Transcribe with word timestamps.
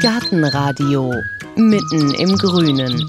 Gartenradio 0.00 1.12
mitten 1.56 2.14
im 2.14 2.36
Grünen. 2.38 3.06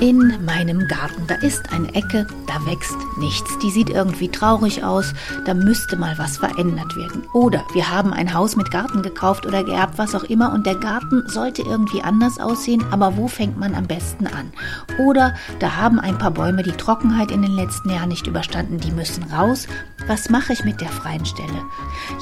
In 0.00 0.44
meinem 0.44 0.86
Garten, 0.88 1.26
da 1.26 1.34
ist 1.34 1.70
eine 1.72 1.92
Ecke, 1.94 2.26
da 2.46 2.64
wächst 2.64 2.96
nichts. 3.18 3.58
Die 3.58 3.70
sieht 3.70 3.90
irgendwie 3.90 4.28
traurig 4.28 4.84
aus, 4.84 5.12
da 5.44 5.54
müsste 5.54 5.96
mal 5.96 6.16
was 6.16 6.38
verändert 6.38 6.96
werden. 6.96 7.24
Oder 7.34 7.64
wir 7.74 7.90
haben 7.90 8.12
ein 8.12 8.32
Haus 8.32 8.56
mit 8.56 8.70
Garten 8.70 9.02
gekauft 9.02 9.44
oder 9.44 9.64
geerbt, 9.64 9.98
was 9.98 10.14
auch 10.14 10.24
immer, 10.24 10.52
und 10.52 10.66
der 10.66 10.76
Garten 10.76 11.28
sollte 11.28 11.62
irgendwie 11.62 12.02
anders 12.02 12.38
aussehen, 12.38 12.84
aber 12.90 13.16
wo 13.16 13.28
fängt 13.28 13.58
man 13.58 13.74
am 13.74 13.86
besten 13.86 14.26
an? 14.28 14.52
Oder 14.98 15.34
da 15.58 15.76
haben 15.76 15.98
ein 16.00 16.16
paar 16.16 16.30
Bäume 16.30 16.62
die 16.62 16.72
Trockenheit 16.72 17.30
in 17.30 17.42
den 17.42 17.52
letzten 17.52 17.90
Jahren 17.90 18.08
nicht 18.08 18.26
überstanden, 18.26 18.78
die 18.78 18.92
müssen 18.92 19.24
raus. 19.24 19.66
Was 20.08 20.30
mache 20.30 20.54
ich 20.54 20.64
mit 20.64 20.80
der 20.80 20.88
freien 20.88 21.26
Stelle? 21.26 21.62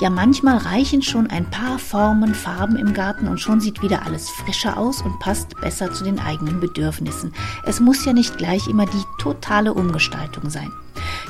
Ja, 0.00 0.10
manchmal 0.10 0.56
reichen 0.56 1.02
schon 1.02 1.28
ein 1.28 1.48
paar 1.48 1.78
Formen, 1.78 2.34
Farben 2.34 2.74
im 2.74 2.92
Garten 2.92 3.28
und 3.28 3.38
schon 3.38 3.60
sieht 3.60 3.80
wieder 3.80 4.04
alles 4.04 4.28
frischer 4.28 4.77
aus 4.77 5.02
und 5.02 5.20
passt 5.20 5.54
besser 5.60 5.92
zu 5.92 6.02
den 6.02 6.18
eigenen 6.18 6.58
Bedürfnissen. 6.58 7.32
Es 7.64 7.78
muss 7.78 8.04
ja 8.04 8.12
nicht 8.12 8.38
gleich 8.38 8.66
immer 8.66 8.86
die 8.86 9.04
totale 9.18 9.72
Umgestaltung 9.72 10.50
sein. 10.50 10.72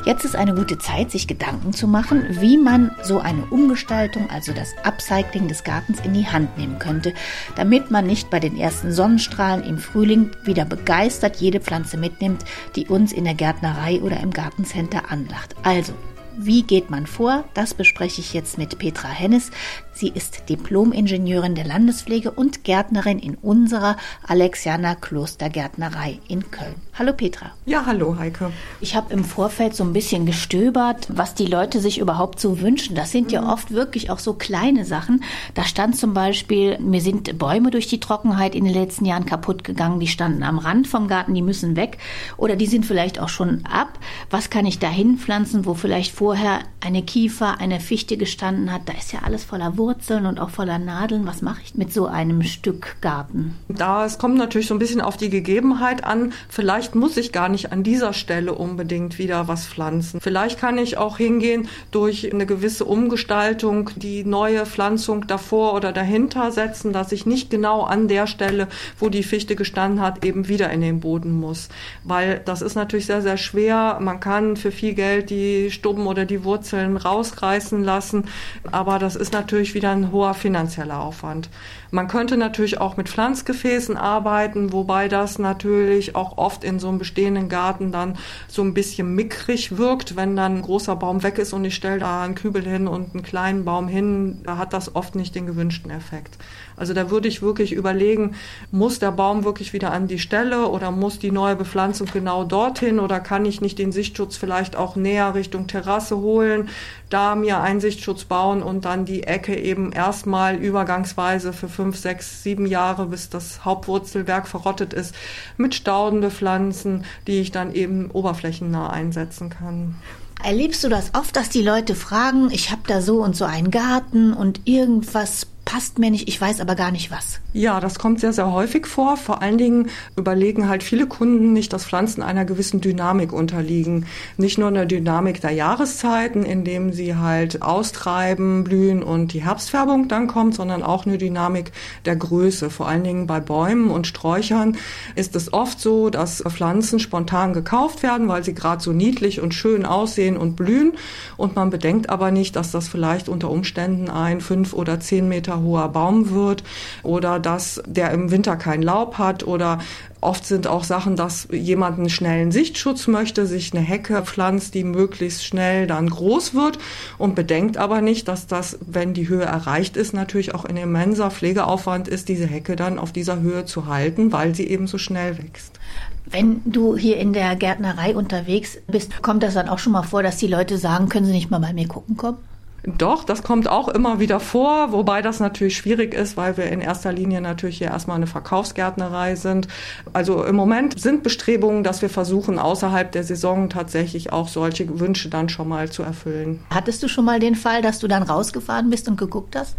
Jetzt 0.06 0.24
ist 0.24 0.34
eine 0.34 0.54
gute 0.54 0.78
Zeit, 0.78 1.10
sich 1.10 1.26
Gedanken 1.26 1.74
zu 1.74 1.86
machen, 1.86 2.24
wie 2.40 2.56
man 2.56 2.90
so 3.02 3.18
eine 3.18 3.44
Umgestaltung, 3.50 4.30
also 4.30 4.54
das 4.54 4.74
Upcycling 4.82 5.48
des 5.48 5.62
Gartens 5.62 6.00
in 6.04 6.14
die 6.14 6.26
Hand 6.26 6.56
nehmen 6.56 6.78
könnte, 6.78 7.12
damit 7.56 7.90
man 7.90 8.06
nicht 8.06 8.30
bei 8.30 8.40
den 8.40 8.56
ersten 8.56 8.92
Sonnenstrahlen 8.92 9.62
im 9.62 9.76
Frühling 9.76 10.30
wieder 10.44 10.64
begeistert 10.64 11.36
jede 11.36 11.60
Pflanze 11.60 11.98
mitnimmt, 11.98 12.46
die 12.76 12.86
uns 12.86 13.12
in 13.12 13.24
der 13.24 13.34
Gärtnerei 13.34 14.00
oder 14.00 14.20
im 14.20 14.30
Gartencenter 14.30 15.10
anlacht. 15.10 15.54
Also, 15.62 15.92
wie 16.38 16.62
geht 16.62 16.90
man 16.90 17.06
vor? 17.06 17.44
Das 17.54 17.74
bespreche 17.74 18.20
ich 18.20 18.32
jetzt 18.34 18.58
mit 18.58 18.78
Petra 18.78 19.08
Hennes. 19.08 19.50
Sie 19.92 20.08
ist 20.08 20.50
Diplom-Ingenieurin 20.50 21.54
der 21.54 21.64
Landespflege 21.64 22.30
und 22.30 22.64
Gärtnerin 22.64 23.18
in 23.18 23.34
unserer 23.36 23.96
Alexianer 24.26 24.94
Klostergärtnerei 24.94 26.18
in 26.28 26.50
Köln. 26.50 26.74
Hallo 26.98 27.14
Petra. 27.14 27.52
Ja, 27.64 27.86
hallo 27.86 28.18
Heike. 28.18 28.52
Ich 28.80 28.94
habe 28.94 29.12
im 29.12 29.24
Vorfeld 29.24 29.74
so 29.74 29.84
ein 29.84 29.94
bisschen 29.94 30.26
gestöbert, 30.26 31.08
was 31.08 31.34
die 31.34 31.46
Leute 31.46 31.80
sich 31.80 31.98
überhaupt 31.98 32.40
so 32.40 32.60
wünschen. 32.60 32.94
Das 32.94 33.10
sind 33.10 33.32
ja 33.32 33.40
mhm. 33.40 33.48
oft 33.48 33.70
wirklich 33.70 34.10
auch 34.10 34.18
so 34.18 34.34
kleine 34.34 34.84
Sachen. 34.84 35.24
Da 35.54 35.64
stand 35.64 35.96
zum 35.96 36.12
Beispiel, 36.12 36.78
mir 36.78 37.00
sind 37.00 37.38
Bäume 37.38 37.70
durch 37.70 37.86
die 37.86 38.00
Trockenheit 38.00 38.54
in 38.54 38.64
den 38.64 38.74
letzten 38.74 39.06
Jahren 39.06 39.24
kaputt 39.24 39.64
gegangen. 39.64 40.00
Die 40.00 40.08
standen 40.08 40.42
am 40.42 40.58
Rand 40.58 40.88
vom 40.88 41.08
Garten, 41.08 41.32
die 41.32 41.42
müssen 41.42 41.74
weg. 41.76 41.96
Oder 42.36 42.56
die 42.56 42.66
sind 42.66 42.84
vielleicht 42.84 43.18
auch 43.18 43.30
schon 43.30 43.64
ab. 43.64 43.98
Was 44.28 44.50
kann 44.50 44.66
ich 44.66 44.78
da 44.78 44.88
hinpflanzen, 44.88 45.64
wo 45.64 45.72
vielleicht 45.72 46.12
vorher 46.26 46.58
eine 46.80 47.04
Kiefer, 47.04 47.60
eine 47.60 47.78
Fichte 47.78 48.16
gestanden 48.16 48.72
hat? 48.72 48.88
Da 48.88 48.94
ist 48.94 49.12
ja 49.12 49.20
alles 49.22 49.44
voller 49.44 49.78
Wurzeln. 49.78 50.26
Und 50.26 50.40
auch 50.40 50.50
voller 50.50 50.80
Nadeln. 50.80 51.24
Was 51.24 51.40
mache 51.40 51.60
ich 51.64 51.76
mit 51.76 51.92
so 51.92 52.06
einem 52.06 52.42
Stück 52.42 52.96
Garten? 53.00 53.54
Da 53.68 54.04
es 54.04 54.18
kommt 54.18 54.36
natürlich 54.36 54.66
so 54.66 54.74
ein 54.74 54.80
bisschen 54.80 55.00
auf 55.00 55.16
die 55.16 55.30
Gegebenheit 55.30 56.02
an. 56.02 56.32
Vielleicht 56.48 56.96
muss 56.96 57.16
ich 57.16 57.30
gar 57.30 57.48
nicht 57.48 57.70
an 57.70 57.84
dieser 57.84 58.12
Stelle 58.12 58.54
unbedingt 58.54 59.20
wieder 59.20 59.46
was 59.46 59.68
pflanzen. 59.68 60.20
Vielleicht 60.20 60.58
kann 60.58 60.78
ich 60.78 60.98
auch 60.98 61.16
hingehen 61.16 61.68
durch 61.92 62.32
eine 62.32 62.44
gewisse 62.44 62.86
Umgestaltung 62.86 63.90
die 63.94 64.24
neue 64.24 64.66
Pflanzung 64.66 65.28
davor 65.28 65.74
oder 65.74 65.92
dahinter 65.92 66.50
setzen, 66.50 66.92
dass 66.92 67.12
ich 67.12 67.24
nicht 67.24 67.50
genau 67.50 67.82
an 67.82 68.08
der 68.08 68.26
Stelle, 68.26 68.66
wo 68.98 69.10
die 69.10 69.22
Fichte 69.22 69.54
gestanden 69.54 70.00
hat, 70.00 70.24
eben 70.24 70.48
wieder 70.48 70.70
in 70.70 70.80
den 70.80 70.98
Boden 70.98 71.38
muss. 71.38 71.68
Weil 72.02 72.40
das 72.44 72.62
ist 72.62 72.74
natürlich 72.74 73.06
sehr, 73.06 73.22
sehr 73.22 73.36
schwer. 73.36 73.98
Man 74.00 74.18
kann 74.18 74.56
für 74.56 74.72
viel 74.72 74.94
Geld 74.94 75.30
die 75.30 75.70
Stubben 75.70 76.08
oder 76.08 76.15
die 76.24 76.44
Wurzeln 76.44 76.96
rausreißen 76.96 77.84
lassen, 77.84 78.24
aber 78.70 78.98
das 78.98 79.16
ist 79.16 79.32
natürlich 79.32 79.74
wieder 79.74 79.90
ein 79.90 80.12
hoher 80.12 80.34
finanzieller 80.34 81.00
Aufwand. 81.00 81.50
Man 81.90 82.08
könnte 82.08 82.36
natürlich 82.36 82.80
auch 82.80 82.96
mit 82.96 83.08
Pflanzgefäßen 83.08 83.96
arbeiten, 83.96 84.72
wobei 84.72 85.08
das 85.08 85.38
natürlich 85.38 86.16
auch 86.16 86.38
oft 86.38 86.64
in 86.64 86.78
so 86.78 86.88
einem 86.88 86.98
bestehenden 86.98 87.48
Garten 87.48 87.92
dann 87.92 88.16
so 88.48 88.62
ein 88.62 88.74
bisschen 88.74 89.14
mickrig 89.14 89.76
wirkt, 89.76 90.16
wenn 90.16 90.36
dann 90.36 90.56
ein 90.56 90.62
großer 90.62 90.96
Baum 90.96 91.22
weg 91.22 91.38
ist 91.38 91.52
und 91.52 91.64
ich 91.64 91.74
stelle 91.74 91.98
da 91.98 92.22
einen 92.22 92.34
Kübel 92.34 92.62
hin 92.62 92.88
und 92.88 93.14
einen 93.14 93.22
kleinen 93.22 93.64
Baum 93.64 93.88
hin, 93.88 94.40
da 94.44 94.56
hat 94.58 94.72
das 94.72 94.94
oft 94.94 95.14
nicht 95.14 95.34
den 95.34 95.46
gewünschten 95.46 95.90
Effekt. 95.90 96.38
Also 96.76 96.92
da 96.92 97.10
würde 97.10 97.28
ich 97.28 97.42
wirklich 97.42 97.72
überlegen, 97.72 98.34
muss 98.70 98.98
der 98.98 99.12
Baum 99.12 99.44
wirklich 99.44 99.72
wieder 99.72 99.92
an 99.92 100.08
die 100.08 100.18
Stelle 100.18 100.68
oder 100.68 100.90
muss 100.90 101.18
die 101.18 101.30
neue 101.30 101.56
Bepflanzung 101.56 102.08
genau 102.12 102.44
dorthin 102.44 103.00
oder 103.00 103.20
kann 103.20 103.44
ich 103.44 103.60
nicht 103.60 103.78
den 103.78 103.92
Sichtschutz 103.92 104.36
vielleicht 104.36 104.76
auch 104.76 104.96
näher 104.96 105.34
Richtung 105.34 105.66
Terrasse 105.66 106.18
holen, 106.18 106.68
da 107.08 107.34
mir 107.34 107.60
einen 107.60 107.80
Sichtschutz 107.80 108.24
bauen 108.24 108.62
und 108.62 108.84
dann 108.84 109.04
die 109.04 109.22
Ecke 109.22 109.56
eben 109.56 109.92
erstmal 109.92 110.56
übergangsweise 110.56 111.52
für 111.52 111.68
fünf, 111.68 111.96
sechs, 111.96 112.42
sieben 112.42 112.66
Jahre, 112.66 113.06
bis 113.06 113.30
das 113.30 113.64
Hauptwurzelwerk 113.64 114.46
verrottet 114.46 114.92
ist, 114.92 115.14
mit 115.56 115.74
Stauden 115.74 116.20
bepflanzen, 116.20 117.04
die 117.26 117.40
ich 117.40 117.52
dann 117.52 117.72
eben 117.74 118.10
oberflächennah 118.10 118.90
einsetzen 118.90 119.50
kann. 119.50 119.96
Erlebst 120.44 120.84
du 120.84 120.88
das 120.88 121.14
oft, 121.14 121.34
dass 121.34 121.48
die 121.48 121.62
Leute 121.62 121.94
fragen, 121.94 122.50
ich 122.50 122.70
habe 122.70 122.82
da 122.86 123.00
so 123.00 123.22
und 123.22 123.34
so 123.34 123.46
einen 123.46 123.70
Garten 123.70 124.32
und 124.34 124.60
irgendwas 124.64 125.46
passt 125.66 125.98
mir 125.98 126.12
nicht, 126.12 126.28
ich 126.28 126.40
weiß 126.40 126.60
aber 126.60 126.76
gar 126.76 126.92
nicht 126.92 127.10
was. 127.10 127.40
Ja, 127.52 127.80
das 127.80 127.98
kommt 127.98 128.20
sehr, 128.20 128.32
sehr 128.32 128.52
häufig 128.52 128.86
vor. 128.86 129.16
Vor 129.16 129.42
allen 129.42 129.58
Dingen 129.58 129.88
überlegen 130.16 130.68
halt 130.68 130.84
viele 130.84 131.08
Kunden 131.08 131.52
nicht, 131.52 131.72
dass 131.72 131.84
Pflanzen 131.84 132.22
einer 132.22 132.44
gewissen 132.44 132.80
Dynamik 132.80 133.32
unterliegen. 133.32 134.06
Nicht 134.36 134.58
nur 134.58 134.68
eine 134.68 134.86
Dynamik 134.86 135.40
der 135.40 135.50
Jahreszeiten, 135.50 136.44
indem 136.44 136.92
sie 136.92 137.16
halt 137.16 137.62
austreiben, 137.62 138.62
blühen 138.62 139.02
und 139.02 139.32
die 139.32 139.44
Herbstfärbung 139.44 140.06
dann 140.06 140.28
kommt, 140.28 140.54
sondern 140.54 140.84
auch 140.84 141.04
eine 141.04 141.18
Dynamik 141.18 141.72
der 142.04 142.14
Größe. 142.14 142.70
Vor 142.70 142.86
allen 142.86 143.02
Dingen 143.02 143.26
bei 143.26 143.40
Bäumen 143.40 143.90
und 143.90 144.06
Sträuchern 144.06 144.76
ist 145.16 145.34
es 145.34 145.52
oft 145.52 145.80
so, 145.80 146.10
dass 146.10 146.44
Pflanzen 146.48 147.00
spontan 147.00 147.52
gekauft 147.52 148.04
werden, 148.04 148.28
weil 148.28 148.44
sie 148.44 148.54
gerade 148.54 148.82
so 148.82 148.92
niedlich 148.92 149.40
und 149.40 149.52
schön 149.52 149.84
aussehen 149.84 150.36
und 150.36 150.54
blühen. 150.54 150.92
Und 151.36 151.56
man 151.56 151.70
bedenkt 151.70 152.08
aber 152.08 152.30
nicht, 152.30 152.54
dass 152.54 152.70
das 152.70 152.86
vielleicht 152.86 153.28
unter 153.28 153.50
Umständen 153.50 154.08
ein 154.08 154.40
fünf 154.40 154.72
oder 154.72 155.00
zehn 155.00 155.28
Meter 155.28 155.55
Meter 155.56 155.62
hoher 155.62 155.88
Baum 155.88 156.30
wird 156.30 156.62
oder 157.02 157.38
dass 157.38 157.82
der 157.86 158.10
im 158.10 158.30
Winter 158.30 158.56
kein 158.56 158.82
Laub 158.82 159.18
hat 159.18 159.46
oder 159.46 159.78
Oft 160.22 160.46
sind 160.46 160.66
auch 160.66 160.82
Sachen, 160.82 161.14
dass 161.14 161.46
jemand 161.52 161.98
einen 161.98 162.08
schnellen 162.08 162.50
Sichtschutz 162.50 163.06
möchte, 163.06 163.46
sich 163.46 163.72
eine 163.72 163.82
Hecke 163.82 164.22
pflanzt, 164.22 164.74
die 164.74 164.82
möglichst 164.82 165.44
schnell 165.44 165.86
dann 165.86 166.08
groß 166.08 166.54
wird 166.54 166.78
und 167.18 167.36
bedenkt 167.36 167.76
aber 167.76 168.00
nicht, 168.00 168.26
dass 168.26 168.48
das, 168.48 168.78
wenn 168.80 169.14
die 169.14 169.28
Höhe 169.28 169.44
erreicht 169.44 169.96
ist, 169.96 170.14
natürlich 170.14 170.52
auch 170.52 170.64
ein 170.64 170.78
immenser 170.78 171.30
Pflegeaufwand 171.30 172.08
ist, 172.08 172.28
diese 172.28 172.46
Hecke 172.46 172.74
dann 172.74 172.98
auf 172.98 173.12
dieser 173.12 173.40
Höhe 173.40 173.66
zu 173.66 173.86
halten, 173.86 174.32
weil 174.32 174.54
sie 174.54 174.66
eben 174.66 174.88
so 174.88 174.98
schnell 174.98 175.38
wächst. 175.38 175.78
Wenn 176.24 176.62
du 176.64 176.96
hier 176.96 177.18
in 177.18 177.32
der 177.32 177.54
Gärtnerei 177.54 178.16
unterwegs 178.16 178.78
bist, 178.88 179.22
kommt 179.22 179.44
das 179.44 179.54
dann 179.54 179.68
auch 179.68 179.78
schon 179.78 179.92
mal 179.92 180.02
vor, 180.02 180.24
dass 180.24 180.38
die 180.38 180.48
Leute 180.48 180.78
sagen, 180.78 181.08
können 181.08 181.26
Sie 181.26 181.32
nicht 181.32 181.52
mal 181.52 181.60
bei 181.60 181.72
mir 181.72 181.86
gucken 181.86 182.16
kommen? 182.16 182.38
Doch, 182.86 183.24
das 183.24 183.42
kommt 183.42 183.68
auch 183.68 183.88
immer 183.88 184.20
wieder 184.20 184.38
vor, 184.38 184.92
wobei 184.92 185.20
das 185.20 185.40
natürlich 185.40 185.76
schwierig 185.76 186.14
ist, 186.14 186.36
weil 186.36 186.56
wir 186.56 186.66
in 186.66 186.80
erster 186.80 187.12
Linie 187.12 187.40
natürlich 187.40 187.78
hier 187.78 187.88
erstmal 187.88 188.16
eine 188.16 188.28
Verkaufsgärtnerei 188.28 189.34
sind. 189.34 189.66
Also 190.12 190.44
im 190.44 190.54
Moment 190.54 191.00
sind 191.00 191.24
Bestrebungen, 191.24 191.82
dass 191.82 192.00
wir 192.00 192.08
versuchen, 192.08 192.60
außerhalb 192.60 193.10
der 193.10 193.24
Saison 193.24 193.68
tatsächlich 193.70 194.32
auch 194.32 194.46
solche 194.46 195.00
Wünsche 195.00 195.28
dann 195.28 195.48
schon 195.48 195.68
mal 195.68 195.90
zu 195.90 196.04
erfüllen. 196.04 196.60
Hattest 196.70 197.02
du 197.02 197.08
schon 197.08 197.24
mal 197.24 197.40
den 197.40 197.56
Fall, 197.56 197.82
dass 197.82 197.98
du 197.98 198.06
dann 198.06 198.22
rausgefahren 198.22 198.88
bist 198.88 199.08
und 199.08 199.16
geguckt 199.16 199.56
hast? 199.56 199.76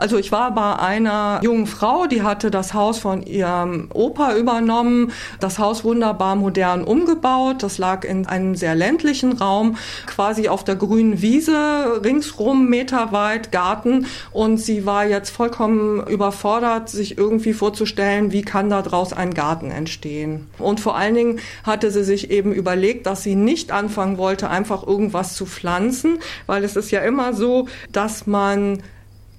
Also 0.00 0.16
ich 0.16 0.32
war 0.32 0.54
bei 0.54 0.76
einer 0.76 1.40
jungen 1.42 1.66
Frau, 1.66 2.06
die 2.06 2.22
hatte 2.22 2.50
das 2.50 2.72
Haus 2.72 2.98
von 2.98 3.22
ihrem 3.22 3.90
Opa 3.92 4.34
übernommen, 4.34 5.12
das 5.40 5.58
Haus 5.58 5.84
wunderbar 5.84 6.36
modern 6.36 6.84
umgebaut. 6.84 7.62
Das 7.62 7.76
lag 7.76 8.04
in 8.04 8.24
einem 8.24 8.54
sehr 8.54 8.74
ländlichen 8.74 9.34
Raum, 9.34 9.76
quasi 10.06 10.48
auf 10.48 10.64
der 10.64 10.76
grünen 10.76 11.20
Wiese, 11.20 12.00
ringsrum 12.02 12.70
meterweit 12.70 13.52
Garten. 13.52 14.06
Und 14.32 14.56
sie 14.56 14.86
war 14.86 15.04
jetzt 15.04 15.28
vollkommen 15.28 16.06
überfordert, 16.06 16.88
sich 16.88 17.18
irgendwie 17.18 17.52
vorzustellen, 17.52 18.32
wie 18.32 18.40
kann 18.40 18.70
da 18.70 18.80
draus 18.80 19.12
ein 19.12 19.34
Garten 19.34 19.70
entstehen. 19.70 20.46
Und 20.58 20.80
vor 20.80 20.96
allen 20.96 21.14
Dingen 21.14 21.40
hatte 21.62 21.90
sie 21.90 22.04
sich 22.04 22.30
eben 22.30 22.54
überlegt, 22.54 23.04
dass 23.04 23.22
sie 23.22 23.34
nicht 23.34 23.70
anfangen 23.70 24.16
wollte, 24.16 24.48
einfach 24.48 24.86
irgendwas 24.86 25.34
zu 25.34 25.44
pflanzen, 25.44 26.20
weil 26.46 26.64
es 26.64 26.74
ist 26.74 26.90
ja 26.90 27.00
immer 27.00 27.34
so, 27.34 27.68
dass 27.92 28.26
man 28.26 28.78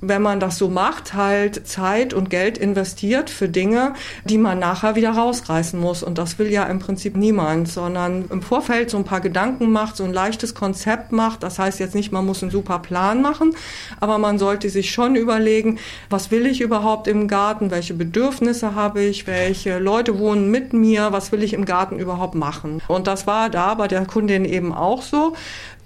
wenn 0.02 0.24
man 0.24 0.40
das 0.40 0.58
so 0.58 0.68
macht, 0.68 1.14
halt 1.14 1.68
Zeit 1.68 2.14
und 2.14 2.32
Geld 2.32 2.58
investiert 2.58 3.30
für 3.30 3.48
Dinge, 3.48 3.94
die 4.26 4.40
man 4.40 4.58
nachher 4.58 4.96
wieder 4.96 5.12
rausreißen 5.12 5.80
muss. 5.80 6.02
Und 6.02 6.18
das 6.18 6.40
will 6.40 6.52
ja 6.52 6.64
im 6.64 6.80
Prinzip 6.80 7.16
niemand, 7.16 7.68
sondern 7.68 8.26
im 8.30 8.42
Vorfeld 8.42 8.90
so 8.90 8.98
ein 8.98 9.04
paar 9.04 9.22
Gedanken 9.22 9.72
macht, 9.72 9.98
so 9.98 10.04
ein 10.04 10.14
leichtes 10.14 10.56
Konzept 10.56 11.12
macht. 11.12 11.44
Das 11.44 11.60
heißt 11.60 11.80
jetzt 11.80 11.94
nicht, 11.94 12.12
man 12.12 12.26
muss 12.26 12.42
einen 12.42 12.52
super 12.52 12.80
Plan 12.80 13.22
machen, 13.22 13.56
aber 14.00 14.18
man 14.18 14.40
sollte 14.40 14.70
sich 14.70 14.92
schon 14.92 15.16
überlegen, 15.16 15.78
was 16.10 16.32
will 16.32 16.48
ich 16.48 16.62
überhaupt 16.62 17.08
im 17.08 17.28
Garten, 17.28 17.70
welche 17.70 17.94
Bedürfnisse 17.94 18.74
habe 18.74 19.02
ich, 19.02 19.28
welche 19.28 19.78
Leute 19.78 20.18
wohnen 20.18 20.50
mit 20.50 20.74
mir, 20.74 21.12
was 21.12 21.32
will 21.32 21.44
ich 21.44 21.54
im 21.54 21.66
Garten 21.66 22.00
überhaupt 22.00 22.34
machen. 22.34 22.82
Und 22.88 23.06
das 23.06 23.28
war 23.28 23.52
da 23.52 23.76
bei 23.76 23.88
der 23.88 24.06
Kundin 24.06 24.46
eben 24.46 24.74
auch 24.74 25.04
so 25.04 25.36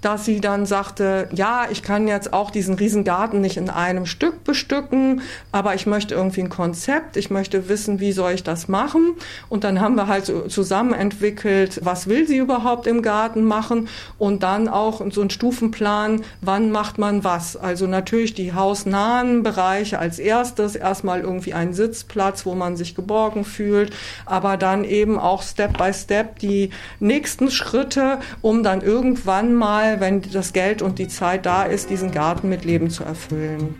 dass 0.06 0.24
sie 0.24 0.40
dann 0.40 0.66
sagte, 0.66 1.28
ja, 1.32 1.66
ich 1.68 1.82
kann 1.82 2.06
jetzt 2.06 2.32
auch 2.32 2.52
diesen 2.52 2.76
Riesengarten 2.76 3.40
nicht 3.40 3.56
in 3.56 3.68
einem 3.68 4.06
Stück 4.06 4.44
bestücken, 4.44 5.20
aber 5.50 5.74
ich 5.74 5.84
möchte 5.86 6.14
irgendwie 6.14 6.42
ein 6.42 6.48
Konzept, 6.48 7.16
ich 7.16 7.28
möchte 7.28 7.68
wissen, 7.68 7.98
wie 7.98 8.12
soll 8.12 8.30
ich 8.30 8.44
das 8.44 8.68
machen. 8.68 9.16
Und 9.48 9.64
dann 9.64 9.80
haben 9.80 9.96
wir 9.96 10.06
halt 10.06 10.32
zusammen 10.46 10.92
entwickelt, 10.92 11.80
was 11.82 12.06
will 12.06 12.24
sie 12.28 12.36
überhaupt 12.36 12.86
im 12.86 13.02
Garten 13.02 13.42
machen 13.42 13.88
und 14.16 14.44
dann 14.44 14.68
auch 14.68 15.02
so 15.10 15.22
ein 15.22 15.30
Stufenplan, 15.30 16.22
wann 16.40 16.70
macht 16.70 16.98
man 16.98 17.24
was. 17.24 17.56
Also 17.56 17.88
natürlich 17.88 18.32
die 18.32 18.52
hausnahen 18.54 19.42
Bereiche 19.42 19.98
als 19.98 20.20
erstes, 20.20 20.76
erstmal 20.76 21.22
irgendwie 21.22 21.52
einen 21.52 21.74
Sitzplatz, 21.74 22.46
wo 22.46 22.54
man 22.54 22.76
sich 22.76 22.94
geborgen 22.94 23.44
fühlt, 23.44 23.92
aber 24.24 24.56
dann 24.56 24.84
eben 24.84 25.18
auch 25.18 25.42
Step 25.42 25.76
by 25.76 25.92
Step 25.92 26.38
die 26.38 26.70
nächsten 27.00 27.50
Schritte, 27.50 28.20
um 28.40 28.62
dann 28.62 28.82
irgendwann 28.82 29.52
mal, 29.52 29.95
wenn 30.00 30.22
das 30.22 30.52
Geld 30.52 30.82
und 30.82 30.98
die 30.98 31.08
Zeit 31.08 31.46
da 31.46 31.64
ist, 31.64 31.90
diesen 31.90 32.10
Garten 32.10 32.48
mit 32.48 32.64
Leben 32.64 32.90
zu 32.90 33.04
erfüllen. 33.04 33.74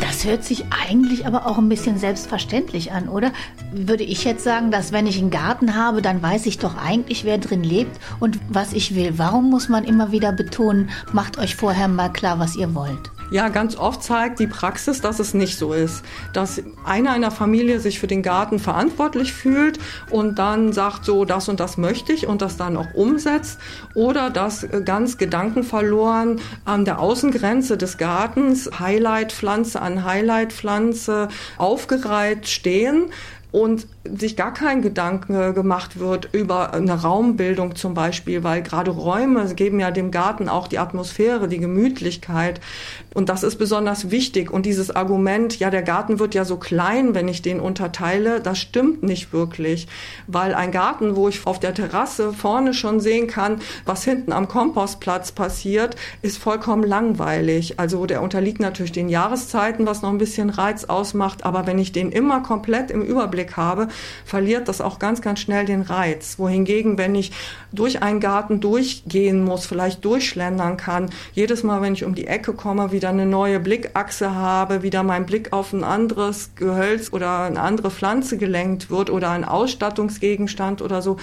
Das 0.00 0.24
hört 0.24 0.44
sich 0.44 0.64
eigentlich 0.70 1.26
aber 1.26 1.46
auch 1.46 1.58
ein 1.58 1.68
bisschen 1.68 1.98
selbstverständlich 1.98 2.90
an, 2.90 3.08
oder? 3.08 3.32
Würde 3.72 4.02
ich 4.02 4.24
jetzt 4.24 4.44
sagen, 4.44 4.70
dass 4.70 4.90
wenn 4.90 5.06
ich 5.06 5.18
einen 5.18 5.30
Garten 5.30 5.76
habe, 5.76 6.02
dann 6.02 6.22
weiß 6.22 6.46
ich 6.46 6.58
doch 6.58 6.76
eigentlich, 6.76 7.24
wer 7.24 7.38
drin 7.38 7.62
lebt 7.62 8.00
und 8.18 8.38
was 8.48 8.72
ich 8.72 8.94
will. 8.94 9.18
Warum 9.18 9.50
muss 9.50 9.68
man 9.68 9.84
immer 9.84 10.12
wieder 10.12 10.32
betonen, 10.32 10.90
macht 11.12 11.38
euch 11.38 11.54
vorher 11.54 11.88
mal 11.88 12.08
klar, 12.08 12.38
was 12.38 12.56
ihr 12.56 12.74
wollt? 12.74 13.10
Ja, 13.30 13.48
ganz 13.48 13.76
oft 13.76 14.04
zeigt 14.04 14.38
die 14.38 14.46
Praxis, 14.46 15.00
dass 15.00 15.18
es 15.18 15.34
nicht 15.34 15.58
so 15.58 15.72
ist. 15.72 16.04
Dass 16.32 16.62
einer 16.84 17.14
in 17.16 17.22
der 17.22 17.32
Familie 17.32 17.80
sich 17.80 17.98
für 17.98 18.06
den 18.06 18.22
Garten 18.22 18.58
verantwortlich 18.60 19.32
fühlt 19.32 19.78
und 20.10 20.38
dann 20.38 20.72
sagt, 20.72 21.04
so 21.04 21.24
das 21.24 21.48
und 21.48 21.58
das 21.58 21.76
möchte 21.76 22.12
ich 22.12 22.28
und 22.28 22.40
das 22.40 22.56
dann 22.56 22.76
auch 22.76 22.94
umsetzt. 22.94 23.58
Oder 23.94 24.30
dass 24.30 24.66
ganz 24.84 25.18
Gedanken 25.18 25.64
verloren 25.64 26.40
an 26.64 26.84
der 26.84 27.00
Außengrenze 27.00 27.76
des 27.76 27.98
Gartens 27.98 28.70
Highlightpflanze 28.78 29.80
an 29.80 30.04
Highlightpflanze 30.04 31.28
aufgereiht 31.58 32.48
stehen 32.48 33.10
und 33.56 33.86
sich 34.04 34.36
gar 34.36 34.52
kein 34.52 34.82
Gedanke 34.82 35.54
gemacht 35.54 35.98
wird 35.98 36.28
über 36.34 36.74
eine 36.74 36.92
Raumbildung 36.92 37.74
zum 37.74 37.94
Beispiel, 37.94 38.44
weil 38.44 38.62
gerade 38.62 38.90
Räume 38.90 39.46
geben 39.54 39.80
ja 39.80 39.90
dem 39.90 40.10
Garten 40.10 40.50
auch 40.50 40.68
die 40.68 40.78
Atmosphäre, 40.78 41.48
die 41.48 41.56
Gemütlichkeit. 41.56 42.60
Und 43.14 43.30
das 43.30 43.42
ist 43.42 43.56
besonders 43.56 44.10
wichtig. 44.10 44.50
Und 44.50 44.66
dieses 44.66 44.94
Argument, 44.94 45.58
ja, 45.58 45.70
der 45.70 45.82
Garten 45.82 46.18
wird 46.18 46.34
ja 46.34 46.44
so 46.44 46.58
klein, 46.58 47.14
wenn 47.14 47.28
ich 47.28 47.40
den 47.40 47.58
unterteile, 47.58 48.42
das 48.42 48.58
stimmt 48.58 49.02
nicht 49.02 49.32
wirklich. 49.32 49.88
Weil 50.26 50.54
ein 50.54 50.70
Garten, 50.70 51.16
wo 51.16 51.30
ich 51.30 51.46
auf 51.46 51.58
der 51.58 51.72
Terrasse 51.72 52.34
vorne 52.34 52.74
schon 52.74 53.00
sehen 53.00 53.26
kann, 53.26 53.60
was 53.86 54.04
hinten 54.04 54.32
am 54.32 54.48
Kompostplatz 54.48 55.32
passiert, 55.32 55.96
ist 56.20 56.36
vollkommen 56.36 56.82
langweilig. 56.82 57.80
Also 57.80 58.04
der 58.04 58.20
unterliegt 58.20 58.60
natürlich 58.60 58.92
den 58.92 59.08
Jahreszeiten, 59.08 59.86
was 59.86 60.02
noch 60.02 60.10
ein 60.10 60.18
bisschen 60.18 60.50
Reiz 60.50 60.84
ausmacht. 60.84 61.46
Aber 61.46 61.66
wenn 61.66 61.78
ich 61.78 61.92
den 61.92 62.12
immer 62.12 62.42
komplett 62.42 62.90
im 62.90 63.00
Überblick 63.00 63.45
habe, 63.54 63.88
verliert 64.24 64.68
das 64.68 64.80
auch 64.80 64.98
ganz, 64.98 65.20
ganz 65.20 65.40
schnell 65.40 65.64
den 65.66 65.82
Reiz. 65.82 66.38
Wohingegen, 66.38 66.98
wenn 66.98 67.14
ich 67.14 67.32
durch 67.72 68.02
einen 68.02 68.20
Garten 68.20 68.60
durchgehen 68.60 69.44
muss, 69.44 69.66
vielleicht 69.66 70.04
durchschlendern 70.04 70.76
kann, 70.76 71.10
jedes 71.32 71.62
Mal, 71.62 71.82
wenn 71.82 71.92
ich 71.92 72.04
um 72.04 72.14
die 72.14 72.26
Ecke 72.26 72.52
komme, 72.52 72.92
wieder 72.92 73.10
eine 73.10 73.26
neue 73.26 73.60
Blickachse 73.60 74.34
habe, 74.34 74.82
wieder 74.82 75.02
mein 75.02 75.26
Blick 75.26 75.52
auf 75.52 75.72
ein 75.72 75.84
anderes 75.84 76.50
Gehölz 76.56 77.12
oder 77.12 77.42
eine 77.42 77.60
andere 77.60 77.90
Pflanze 77.90 78.38
gelenkt 78.38 78.90
wird 78.90 79.10
oder 79.10 79.30
ein 79.30 79.44
Ausstattungsgegenstand 79.44 80.82
oder 80.82 81.02
so, 81.02 81.16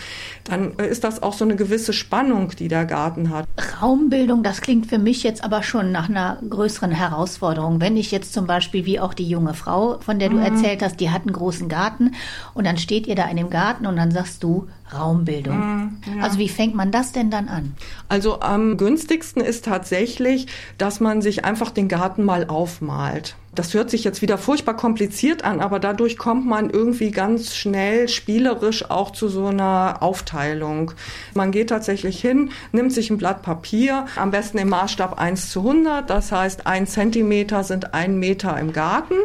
dann 0.44 0.74
ist 0.74 1.04
das 1.04 1.24
auch 1.24 1.34
so 1.34 1.46
eine 1.46 1.56
gewisse 1.56 1.94
Spannung, 1.94 2.52
die 2.58 2.68
der 2.68 2.86
Garten 2.86 3.30
hat. 3.30 3.48
Raumbildung, 3.81 4.44
das 4.44 4.62
klingt 4.62 4.88
für 4.88 5.00
mich 5.00 5.24
jetzt 5.24 5.44
aber 5.44 5.64
schon 5.64 5.92
nach 5.92 6.10
einer 6.10 6.38
größeren 6.48 6.92
Herausforderung. 6.92 7.81
Wenn 7.81 7.98
ich 7.98 8.12
jetzt 8.12 8.34
zum 8.34 8.48
Beispiel 8.48 8.86
wie 8.86 9.00
auch 9.00 9.14
die 9.14 9.28
junge 9.28 9.54
Frau, 9.54 10.00
von 10.00 10.20
der 10.20 10.30
du 10.30 10.38
mhm. 10.38 10.44
erzählt 10.44 10.81
hast, 10.81 11.00
die 11.00 11.10
hat 11.10 11.24
einen 11.24 11.34
großen 11.34 11.70
Garten 11.70 12.12
und 12.54 12.65
dann 12.65 12.77
steht 12.77 13.07
ihr 13.07 13.15
da 13.15 13.25
in 13.25 13.38
dem 13.38 13.50
Garten 13.50 13.86
und 13.86 13.95
dann 13.98 14.12
sagst 14.12 14.44
du 14.44 14.68
Raumbildung. 14.95 15.57
Mm, 15.57 15.98
ja. 16.18 16.24
Also 16.24 16.38
wie 16.38 16.50
fängt 16.50 16.75
man 16.75 16.92
das 16.92 17.12
denn 17.12 17.30
dann 17.30 17.48
an? 17.48 17.75
Also 18.10 18.42
am 18.42 18.78
günstigsten 18.78 19.42
ist 19.42 19.66
tatsächlich, 19.66 20.48
dass 20.78 21.00
man 21.00 21.22
sich 21.22 21.45
einfach 21.45 21.72
den 21.72 21.88
Garten 21.88 22.24
mal 22.24 22.48
aufmalt. 22.48 23.36
Das 23.56 23.75
hört 23.75 23.92
sich 23.92 24.04
jetzt 24.04 24.24
wieder 24.24 24.40
furchtbar 24.40 24.75
kompliziert 24.75 25.44
an, 25.44 25.60
aber 25.60 25.80
dadurch 25.80 26.18
kommt 26.18 26.48
man 26.48 26.72
irgendwie 26.72 27.12
ganz 27.12 27.56
schnell 27.56 28.07
spielerisch 28.07 28.90
auch 28.90 29.12
zu 29.12 29.28
so 29.28 29.45
einer 29.45 29.98
Aufteilung. 30.00 30.92
Man 31.36 31.51
geht 31.51 31.69
tatsächlich 31.69 32.19
hin, 32.19 32.50
nimmt 32.72 32.92
sich 32.92 33.12
ein 33.12 33.19
Blatt 33.19 33.44
Papier, 33.44 34.07
am 34.16 34.31
besten 34.31 34.57
im 34.57 34.69
Maßstab 34.69 35.19
1 35.19 35.51
zu 35.51 35.60
100, 35.60 36.10
das 36.10 36.31
heißt 36.31 36.66
ein 36.66 36.88
Zentimeter 36.88 37.63
sind 37.63 37.94
ein 37.94 38.18
Meter 38.18 38.57
im 38.60 38.74
Garten. 38.74 39.16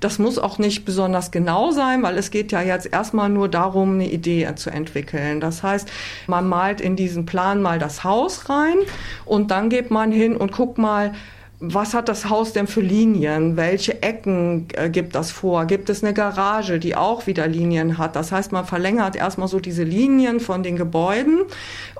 Das 0.00 0.18
muss 0.18 0.38
auch 0.38 0.58
nicht 0.58 0.84
besonders 0.84 1.30
genau 1.30 1.70
sein, 1.70 2.02
weil 2.02 2.18
es 2.18 2.32
geht 2.32 2.50
ja 2.50 2.62
jetzt 2.62 2.86
erstmal 2.92 3.28
nur 3.28 3.48
darum, 3.48 3.94
eine 3.94 4.10
Idee 4.10 4.52
zu 4.56 4.70
entwickeln. 4.70 5.07
Das 5.40 5.62
heißt, 5.62 5.90
man 6.26 6.48
malt 6.48 6.80
in 6.80 6.96
diesen 6.96 7.26
Plan 7.26 7.62
mal 7.62 7.78
das 7.78 8.04
Haus 8.04 8.48
rein 8.48 8.76
und 9.24 9.50
dann 9.50 9.70
geht 9.70 9.90
man 9.90 10.12
hin 10.12 10.36
und 10.36 10.52
guckt 10.52 10.78
mal, 10.78 11.12
was 11.60 11.92
hat 11.92 12.08
das 12.08 12.28
Haus 12.28 12.52
denn 12.52 12.68
für 12.68 12.80
Linien? 12.80 13.56
Welche 13.56 14.00
Ecken 14.02 14.68
äh, 14.74 14.88
gibt 14.90 15.16
das 15.16 15.32
vor? 15.32 15.64
Gibt 15.64 15.90
es 15.90 16.04
eine 16.04 16.14
Garage, 16.14 16.78
die 16.78 16.94
auch 16.94 17.26
wieder 17.26 17.48
Linien 17.48 17.98
hat? 17.98 18.14
Das 18.14 18.30
heißt, 18.30 18.52
man 18.52 18.64
verlängert 18.64 19.16
erstmal 19.16 19.48
so 19.48 19.58
diese 19.58 19.82
Linien 19.82 20.38
von 20.38 20.62
den 20.62 20.76
Gebäuden 20.76 21.40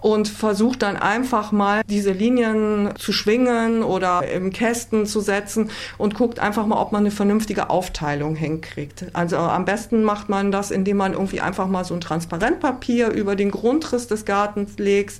und 0.00 0.28
versucht 0.28 0.82
dann 0.82 0.96
einfach 0.96 1.50
mal 1.50 1.82
diese 1.88 2.12
Linien 2.12 2.90
zu 2.96 3.12
schwingen 3.12 3.82
oder 3.82 4.28
im 4.28 4.52
Kästen 4.52 5.06
zu 5.06 5.20
setzen 5.20 5.70
und 5.96 6.14
guckt 6.14 6.38
einfach 6.38 6.64
mal, 6.66 6.80
ob 6.80 6.92
man 6.92 7.00
eine 7.00 7.10
vernünftige 7.10 7.68
Aufteilung 7.68 8.36
hinkriegt. 8.36 9.06
Also 9.12 9.38
am 9.38 9.64
besten 9.64 10.04
macht 10.04 10.28
man 10.28 10.52
das, 10.52 10.70
indem 10.70 10.98
man 10.98 11.14
irgendwie 11.14 11.40
einfach 11.40 11.66
mal 11.66 11.84
so 11.84 11.94
ein 11.94 12.00
Transparentpapier 12.00 13.10
über 13.10 13.34
den 13.34 13.50
Grundriss 13.50 14.06
des 14.06 14.24
Gartens 14.24 14.78
legt 14.78 15.14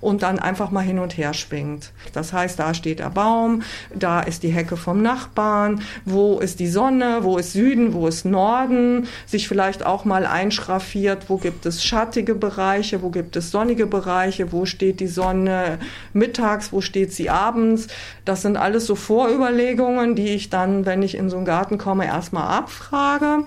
und 0.00 0.22
dann 0.22 0.38
einfach 0.38 0.70
mal 0.70 0.80
hin 0.80 0.98
und 0.98 1.18
her 1.18 1.34
schwingt. 1.34 1.92
Das 2.14 2.32
heißt, 2.32 2.58
da 2.58 2.72
steht 2.72 3.00
der 3.00 3.10
Baum, 3.10 3.62
da 3.94 4.20
ist 4.20 4.42
die 4.42 4.48
Hecke 4.48 4.76
vom 4.76 5.02
Nachbarn, 5.02 5.82
wo 6.04 6.38
ist 6.40 6.60
die 6.60 6.68
Sonne, 6.68 7.18
wo 7.22 7.38
ist 7.38 7.52
Süden, 7.52 7.94
wo 7.94 8.06
ist 8.06 8.24
Norden, 8.24 9.06
sich 9.26 9.48
vielleicht 9.48 9.84
auch 9.84 10.04
mal 10.04 10.26
einschraffiert, 10.26 11.28
wo 11.28 11.36
gibt 11.36 11.66
es 11.66 11.84
schattige 11.84 12.34
Bereiche, 12.34 13.02
wo 13.02 13.10
gibt 13.10 13.36
es 13.36 13.50
sonnige 13.50 13.86
Bereiche, 13.86 14.52
wo 14.52 14.64
steht 14.66 15.00
die 15.00 15.06
Sonne 15.06 15.78
mittags, 16.12 16.72
wo 16.72 16.80
steht 16.80 17.12
sie 17.12 17.30
abends. 17.30 17.88
Das 18.24 18.42
sind 18.42 18.56
alles 18.56 18.86
so 18.86 18.94
Vorüberlegungen, 18.94 20.14
die 20.14 20.28
ich 20.30 20.50
dann, 20.50 20.86
wenn 20.86 21.02
ich 21.02 21.16
in 21.16 21.30
so 21.30 21.36
einen 21.36 21.46
Garten 21.46 21.78
komme, 21.78 22.06
erstmal 22.06 22.56
abfrage. 22.56 23.44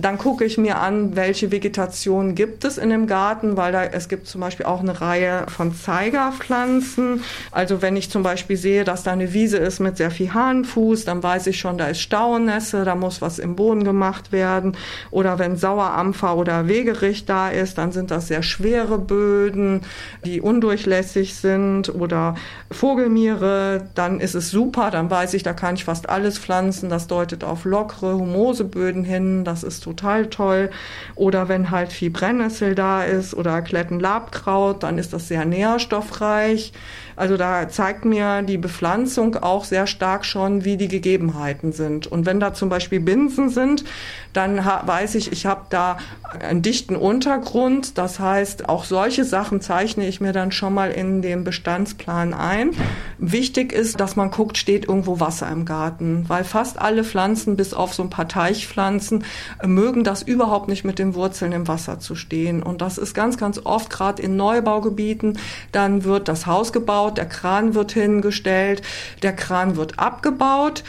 Dann 0.00 0.16
gucke 0.16 0.44
ich 0.44 0.58
mir 0.58 0.78
an, 0.78 1.16
welche 1.16 1.50
Vegetation 1.50 2.36
gibt 2.36 2.64
es 2.64 2.78
in 2.78 2.90
dem 2.90 3.08
Garten, 3.08 3.56
weil 3.56 3.72
da, 3.72 3.82
es 3.82 4.08
gibt 4.08 4.28
zum 4.28 4.40
Beispiel 4.40 4.64
auch 4.64 4.78
eine 4.78 5.00
Reihe 5.00 5.46
von 5.48 5.74
Zeigerpflanzen. 5.74 7.24
Also 7.50 7.82
wenn 7.82 7.96
ich 7.96 8.08
zum 8.08 8.22
Beispiel 8.22 8.56
sehe, 8.56 8.84
dass 8.84 9.02
da 9.02 9.10
eine 9.10 9.32
Wiese 9.32 9.56
ist 9.56 9.80
mit 9.80 9.96
sehr 9.96 10.12
viel 10.12 10.32
Hahnfuß, 10.32 11.04
dann 11.04 11.20
weiß 11.20 11.48
ich 11.48 11.58
schon, 11.58 11.78
da 11.78 11.88
ist 11.88 12.00
Staunässe, 12.00 12.84
da 12.84 12.94
muss 12.94 13.20
was 13.20 13.40
im 13.40 13.56
Boden 13.56 13.82
gemacht 13.82 14.30
werden. 14.30 14.76
Oder 15.10 15.40
wenn 15.40 15.56
Sauerampfer 15.56 16.36
oder 16.36 16.68
Wegerich 16.68 17.26
da 17.26 17.48
ist, 17.48 17.76
dann 17.76 17.90
sind 17.90 18.12
das 18.12 18.28
sehr 18.28 18.44
schwere 18.44 19.00
Böden, 19.00 19.80
die 20.24 20.40
undurchlässig 20.40 21.34
sind. 21.34 21.92
Oder 21.92 22.36
Vogelmiere, 22.70 23.88
dann 23.96 24.20
ist 24.20 24.36
es 24.36 24.52
super, 24.52 24.92
dann 24.92 25.10
weiß 25.10 25.34
ich, 25.34 25.42
da 25.42 25.54
kann 25.54 25.74
ich 25.74 25.86
fast 25.86 26.08
alles 26.08 26.38
pflanzen. 26.38 26.88
Das 26.88 27.08
deutet 27.08 27.42
auf 27.42 27.64
lockere, 27.64 28.14
humose 28.14 28.62
Böden 28.62 29.02
hin. 29.02 29.42
Das 29.42 29.64
ist 29.64 29.87
total 29.88 30.26
toll. 30.26 30.70
Oder 31.14 31.48
wenn 31.48 31.70
halt 31.70 31.92
viel 31.92 32.10
Brennnessel 32.10 32.74
da 32.74 33.04
ist 33.04 33.34
oder 33.34 33.62
Klettenlabkraut, 33.62 34.82
dann 34.82 34.98
ist 34.98 35.12
das 35.12 35.28
sehr 35.28 35.44
nährstoffreich. 35.44 36.72
Also 37.18 37.36
da 37.36 37.68
zeigt 37.68 38.04
mir 38.04 38.42
die 38.42 38.58
Bepflanzung 38.58 39.36
auch 39.36 39.64
sehr 39.64 39.86
stark 39.86 40.24
schon, 40.24 40.64
wie 40.64 40.76
die 40.76 40.88
Gegebenheiten 40.88 41.72
sind. 41.72 42.06
Und 42.06 42.26
wenn 42.26 42.40
da 42.40 42.54
zum 42.54 42.68
Beispiel 42.68 43.00
Binsen 43.00 43.48
sind, 43.48 43.84
dann 44.32 44.64
weiß 44.64 45.16
ich, 45.16 45.32
ich 45.32 45.46
habe 45.46 45.62
da 45.70 45.96
einen 46.38 46.62
dichten 46.62 46.94
Untergrund. 46.94 47.98
Das 47.98 48.20
heißt, 48.20 48.68
auch 48.68 48.84
solche 48.84 49.24
Sachen 49.24 49.60
zeichne 49.60 50.06
ich 50.06 50.20
mir 50.20 50.32
dann 50.32 50.52
schon 50.52 50.74
mal 50.74 50.90
in 50.90 51.22
den 51.22 51.44
Bestandsplan 51.44 52.34
ein. 52.34 52.70
Wichtig 53.18 53.72
ist, 53.72 53.98
dass 53.98 54.14
man 54.14 54.30
guckt, 54.30 54.58
steht 54.58 54.86
irgendwo 54.86 55.18
Wasser 55.18 55.50
im 55.50 55.64
Garten, 55.64 56.24
weil 56.28 56.44
fast 56.44 56.78
alle 56.78 57.02
Pflanzen, 57.02 57.56
bis 57.56 57.74
auf 57.74 57.94
so 57.94 58.02
ein 58.02 58.10
paar 58.10 58.28
Teichpflanzen, 58.28 59.24
mögen 59.64 60.04
das 60.04 60.22
überhaupt 60.22 60.68
nicht 60.68 60.84
mit 60.84 60.98
den 60.98 61.14
Wurzeln 61.14 61.52
im 61.52 61.66
Wasser 61.66 61.98
zu 61.98 62.14
stehen. 62.14 62.62
Und 62.62 62.80
das 62.80 62.98
ist 62.98 63.14
ganz, 63.14 63.38
ganz 63.38 63.58
oft 63.64 63.90
gerade 63.90 64.22
in 64.22 64.36
Neubaugebieten. 64.36 65.38
Dann 65.72 66.04
wird 66.04 66.28
das 66.28 66.46
Haus 66.46 66.72
gebaut, 66.72 67.07
der 67.10 67.26
Kran 67.26 67.74
wird 67.74 67.92
hingestellt, 67.92 68.82
der 69.22 69.34
Kran 69.34 69.76
wird 69.76 69.98
abgebaut 69.98 70.84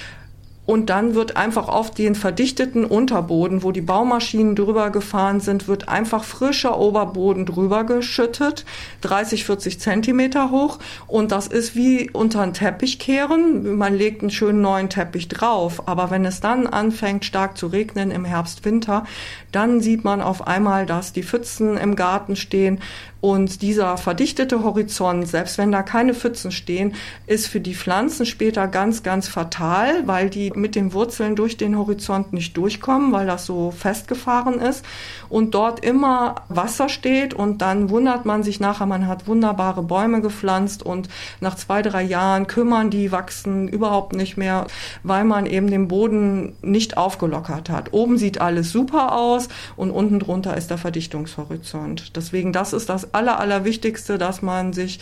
Und 0.70 0.92
dann 0.92 1.16
wird 1.16 1.36
einfach 1.36 1.68
auf 1.68 1.90
den 1.90 2.14
verdichteten 2.14 2.86
Unterboden, 2.86 3.64
wo 3.64 3.72
die 3.72 3.82
Baumaschinen 3.82 4.56
drüber 4.56 4.92
gefahren 4.92 5.40
sind, 5.40 5.68
wird 5.68 5.90
einfach 5.90 6.24
frischer 6.24 6.78
Oberboden 6.78 7.48
drüber 7.48 7.86
geschüttet, 7.86 8.66
30, 9.02 9.46
40 9.46 9.80
Zentimeter 9.80 10.52
hoch. 10.52 10.78
Und 11.08 11.32
das 11.32 11.48
ist 11.48 11.76
wie 11.76 12.12
unter 12.12 12.42
einen 12.42 12.54
Teppich 12.54 13.00
kehren. 13.00 13.78
Man 13.78 13.96
legt 13.96 14.22
einen 14.22 14.30
schönen 14.30 14.62
neuen 14.62 14.92
Teppich 14.92 15.28
drauf. 15.28 15.88
Aber 15.88 16.12
wenn 16.12 16.24
es 16.24 16.40
dann 16.40 16.68
anfängt 16.68 17.26
stark 17.26 17.58
zu 17.58 17.66
regnen 17.66 18.12
im 18.12 18.24
Herbst, 18.24 18.64
Winter, 18.64 19.06
dann 19.52 19.82
sieht 19.82 20.04
man 20.04 20.22
auf 20.22 20.46
einmal, 20.46 20.86
dass 20.86 21.14
die 21.14 21.24
Pfützen 21.24 21.78
im 21.78 21.96
Garten 21.96 22.36
stehen. 22.36 22.80
Und 23.22 23.62
dieser 23.62 23.98
verdichtete 23.98 24.64
Horizont, 24.64 25.28
selbst 25.28 25.58
wenn 25.58 25.72
da 25.72 25.84
keine 25.84 26.14
Pfützen 26.14 26.52
stehen, 26.52 26.94
ist 27.28 27.48
für 27.48 27.60
die 27.60 27.76
Pflanzen 27.76 28.26
später 28.26 28.68
ganz, 28.68 29.04
ganz 29.04 29.28
fatal, 29.28 30.08
weil 30.08 30.30
die 30.30 30.52
mit 30.52 30.76
den 30.76 30.94
Wurzeln 30.94 31.36
durch 31.36 31.58
den 31.58 31.78
Horizont 31.78 32.32
nicht 32.32 32.56
durchkommen, 32.56 33.12
weil 33.12 33.28
das 33.28 33.46
so 33.46 33.72
festgefahren 33.72 34.60
ist 34.60 34.86
und 35.28 35.54
dort 35.54 35.84
immer 35.84 36.36
Wasser 36.48 36.88
steht 36.88 37.34
und 37.34 37.62
dann 37.62 37.90
wundert 37.90 38.26
man 38.26 38.44
sich 38.44 38.60
nachher, 38.60 38.86
man 38.86 39.08
hat 39.08 39.28
wunderbare 39.28 39.84
Bäume 39.84 40.22
gepflanzt 40.22 40.84
und 40.84 41.10
nach 41.42 41.56
zwei, 41.56 41.82
drei 41.82 42.04
Jahren 42.04 42.48
kümmern 42.48 42.90
die, 42.90 43.12
wachsen 43.12 43.68
überhaupt 43.68 44.14
nicht 44.14 44.38
mehr, 44.38 44.68
weil 45.04 45.26
man 45.26 45.46
eben 45.46 45.70
den 45.70 45.88
Boden 45.90 46.56
nicht 46.62 46.98
aufgelockert 46.98 47.70
hat. 47.70 47.94
Oben 47.94 48.18
sieht 48.18 48.40
alles 48.40 48.72
super 48.72 49.18
aus 49.18 49.50
und 49.76 49.92
unten 49.92 50.20
drunter 50.20 50.56
ist 50.56 50.70
der 50.70 50.78
Verdichtungshorizont. 50.78 52.16
Deswegen, 52.16 52.54
das 52.54 52.74
ist 52.74 52.90
das 52.90 53.09
Aller, 53.14 53.40
Allerwichtigste, 53.40 54.18
dass 54.18 54.42
man 54.42 54.74
sich 54.74 55.00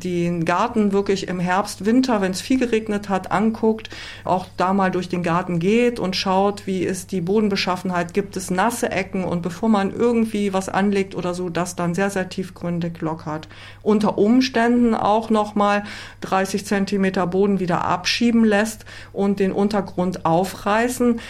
den 0.00 0.44
Garten 0.44 0.92
wirklich 0.92 1.28
im 1.28 1.38
Herbst, 1.38 1.84
Winter, 1.84 2.20
wenn 2.20 2.32
es 2.32 2.40
viel 2.40 2.58
geregnet 2.58 3.08
hat, 3.08 3.30
anguckt, 3.30 3.90
auch 4.24 4.46
da 4.56 4.72
mal 4.72 4.90
durch 4.90 5.08
den 5.08 5.22
Garten 5.22 5.58
geht 5.58 5.98
und 5.98 6.16
schaut, 6.16 6.66
wie 6.66 6.82
ist 6.82 7.12
die 7.12 7.20
Bodenbeschaffenheit, 7.20 8.14
gibt 8.14 8.36
es 8.36 8.50
nasse 8.50 8.90
Ecken 8.90 9.24
und 9.24 9.42
bevor 9.42 9.68
man 9.68 9.92
irgendwie 9.92 10.52
was 10.52 10.68
anlegt 10.68 11.14
oder 11.14 11.34
so, 11.34 11.50
das 11.50 11.76
dann 11.76 11.94
sehr, 11.94 12.10
sehr 12.10 12.28
tiefgründig 12.28 13.00
lockert. 13.00 13.48
Unter 13.82 14.18
Umständen 14.18 14.94
auch 14.94 15.30
nochmal 15.30 15.84
30 16.22 16.64
Zentimeter 16.64 17.26
Boden 17.26 17.60
wieder 17.60 17.84
abschieben 17.84 18.44
lässt 18.44 18.84
und 19.12 19.40
den 19.40 19.52
Untergrund 19.52 20.24
aufreißen 20.24 21.20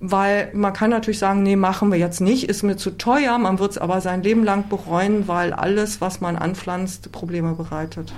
weil 0.00 0.50
man 0.52 0.72
kann 0.72 0.90
natürlich 0.90 1.18
sagen, 1.18 1.42
nee, 1.42 1.56
machen 1.56 1.90
wir 1.90 1.98
jetzt 1.98 2.20
nicht, 2.20 2.48
ist 2.48 2.62
mir 2.62 2.76
zu 2.76 2.90
teuer, 2.90 3.38
man 3.38 3.58
wird 3.58 3.72
es 3.72 3.78
aber 3.78 4.00
sein 4.00 4.22
Leben 4.22 4.44
lang 4.44 4.68
bereuen, 4.68 5.26
weil 5.28 5.52
alles, 5.52 6.00
was 6.00 6.20
man 6.20 6.36
anpflanzt, 6.36 7.12
Probleme 7.12 7.54
bereitet. 7.54 8.12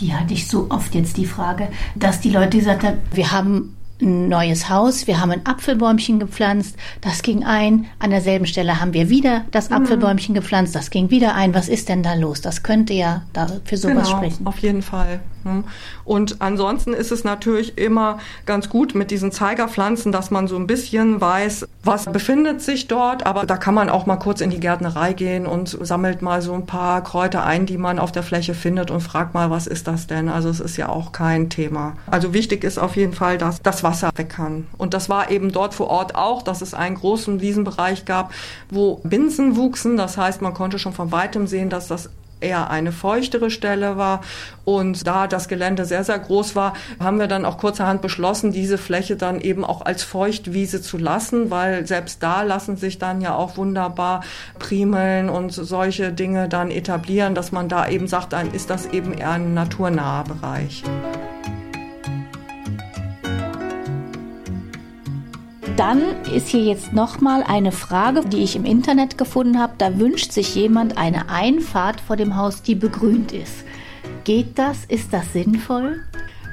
Die 0.00 0.14
hatte 0.14 0.34
ich 0.34 0.48
so 0.48 0.66
oft 0.70 0.94
jetzt 0.94 1.16
die 1.16 1.26
Frage, 1.26 1.68
dass 1.94 2.20
die 2.20 2.30
Leute 2.30 2.58
gesagt 2.58 2.82
haben, 2.82 2.98
wir 3.12 3.32
haben 3.32 3.76
ein 4.02 4.28
neues 4.28 4.68
Haus, 4.70 5.06
wir 5.06 5.20
haben 5.20 5.30
ein 5.30 5.44
Apfelbäumchen 5.44 6.18
gepflanzt, 6.18 6.76
das 7.00 7.22
ging 7.22 7.44
ein, 7.44 7.86
an 7.98 8.10
derselben 8.10 8.46
Stelle 8.46 8.80
haben 8.80 8.94
wir 8.94 9.10
wieder 9.10 9.44
das 9.50 9.70
mhm. 9.70 9.76
Apfelbäumchen 9.76 10.34
gepflanzt, 10.34 10.74
das 10.74 10.90
ging 10.90 11.10
wieder 11.10 11.34
ein. 11.34 11.54
Was 11.54 11.68
ist 11.68 11.88
denn 11.88 12.02
da 12.02 12.14
los? 12.14 12.40
Das 12.40 12.62
könnte 12.62 12.94
ja 12.94 13.22
da 13.32 13.46
für 13.64 13.76
sowas 13.76 14.08
genau, 14.08 14.16
sprechen. 14.16 14.46
Auf 14.46 14.58
jeden 14.58 14.82
Fall. 14.82 15.20
Ne? 15.44 15.64
Und 16.04 16.40
ansonsten 16.40 16.92
ist 16.92 17.12
es 17.12 17.24
natürlich 17.24 17.78
immer 17.78 18.18
ganz 18.46 18.68
gut 18.68 18.94
mit 18.94 19.10
diesen 19.10 19.32
Zeigerpflanzen, 19.32 20.12
dass 20.12 20.30
man 20.30 20.48
so 20.48 20.56
ein 20.56 20.66
bisschen 20.66 21.20
weiß, 21.20 21.66
was 21.84 22.06
befindet 22.06 22.62
sich 22.62 22.88
dort. 22.88 23.26
Aber 23.26 23.46
da 23.46 23.56
kann 23.56 23.74
man 23.74 23.88
auch 23.88 24.06
mal 24.06 24.16
kurz 24.16 24.40
in 24.40 24.50
die 24.50 24.60
Gärtnerei 24.60 25.12
gehen 25.12 25.46
und 25.46 25.68
sammelt 25.80 26.22
mal 26.22 26.42
so 26.42 26.52
ein 26.54 26.66
paar 26.66 27.02
Kräuter 27.02 27.44
ein, 27.44 27.66
die 27.66 27.78
man 27.78 27.98
auf 27.98 28.12
der 28.12 28.22
Fläche 28.22 28.54
findet 28.54 28.90
und 28.90 29.00
fragt 29.00 29.34
mal, 29.34 29.50
was 29.50 29.66
ist 29.66 29.86
das 29.86 30.06
denn? 30.06 30.28
Also 30.28 30.48
es 30.48 30.60
ist 30.60 30.76
ja 30.76 30.88
auch 30.88 31.12
kein 31.12 31.50
Thema. 31.50 31.96
Also 32.06 32.34
wichtig 32.34 32.64
ist 32.64 32.78
auf 32.78 32.96
jeden 32.96 33.12
Fall, 33.12 33.38
dass 33.38 33.62
das 33.62 33.82
Wasser 33.82 34.10
weg 34.16 34.30
kann. 34.30 34.66
Und 34.78 34.94
das 34.94 35.08
war 35.08 35.30
eben 35.30 35.52
dort 35.52 35.74
vor 35.74 35.88
Ort 35.88 36.14
auch, 36.14 36.42
dass 36.42 36.62
es 36.62 36.74
einen 36.74 36.96
großen 36.96 37.40
Wiesenbereich 37.40 38.04
gab, 38.04 38.32
wo 38.70 39.00
Binsen 39.04 39.56
wuchsen. 39.56 39.96
Das 39.96 40.16
heißt, 40.16 40.42
man 40.42 40.54
konnte 40.54 40.78
schon 40.78 40.92
von 40.92 41.12
weitem 41.12 41.46
sehen, 41.46 41.70
dass 41.70 41.88
das 41.88 42.10
eher 42.40 42.70
eine 42.70 42.92
feuchtere 42.92 43.50
Stelle 43.50 43.96
war. 43.96 44.20
Und 44.64 45.06
da 45.06 45.26
das 45.26 45.48
Gelände 45.48 45.84
sehr, 45.84 46.04
sehr 46.04 46.18
groß 46.18 46.54
war, 46.54 46.74
haben 47.00 47.18
wir 47.18 47.26
dann 47.26 47.44
auch 47.44 47.58
kurzerhand 47.58 48.02
beschlossen, 48.02 48.52
diese 48.52 48.78
Fläche 48.78 49.16
dann 49.16 49.40
eben 49.40 49.64
auch 49.64 49.82
als 49.82 50.02
Feuchtwiese 50.02 50.80
zu 50.82 50.98
lassen, 50.98 51.50
weil 51.50 51.86
selbst 51.86 52.22
da 52.22 52.42
lassen 52.42 52.76
sich 52.76 52.98
dann 52.98 53.20
ja 53.20 53.34
auch 53.34 53.56
wunderbar 53.56 54.22
Primeln 54.58 55.28
und 55.28 55.52
solche 55.52 56.12
Dinge 56.12 56.48
dann 56.48 56.70
etablieren, 56.70 57.34
dass 57.34 57.52
man 57.52 57.68
da 57.68 57.88
eben 57.88 58.06
sagt, 58.06 58.32
dann 58.32 58.52
ist 58.52 58.70
das 58.70 58.86
eben 58.86 59.12
eher 59.12 59.32
ein 59.32 59.54
naturnaher 59.54 60.24
Bereich. 60.24 60.82
Dann 65.80 66.02
ist 66.34 66.48
hier 66.48 66.62
jetzt 66.62 66.92
nochmal 66.92 67.42
eine 67.42 67.72
Frage, 67.72 68.20
die 68.20 68.42
ich 68.42 68.54
im 68.54 68.66
Internet 68.66 69.16
gefunden 69.16 69.58
habe. 69.58 69.72
Da 69.78 69.98
wünscht 69.98 70.30
sich 70.30 70.54
jemand 70.54 70.98
eine 70.98 71.30
Einfahrt 71.30 72.02
vor 72.02 72.16
dem 72.16 72.36
Haus, 72.36 72.60
die 72.60 72.74
begrünt 72.74 73.32
ist. 73.32 73.64
Geht 74.24 74.58
das? 74.58 74.84
Ist 74.84 75.14
das 75.14 75.32
sinnvoll? 75.32 76.00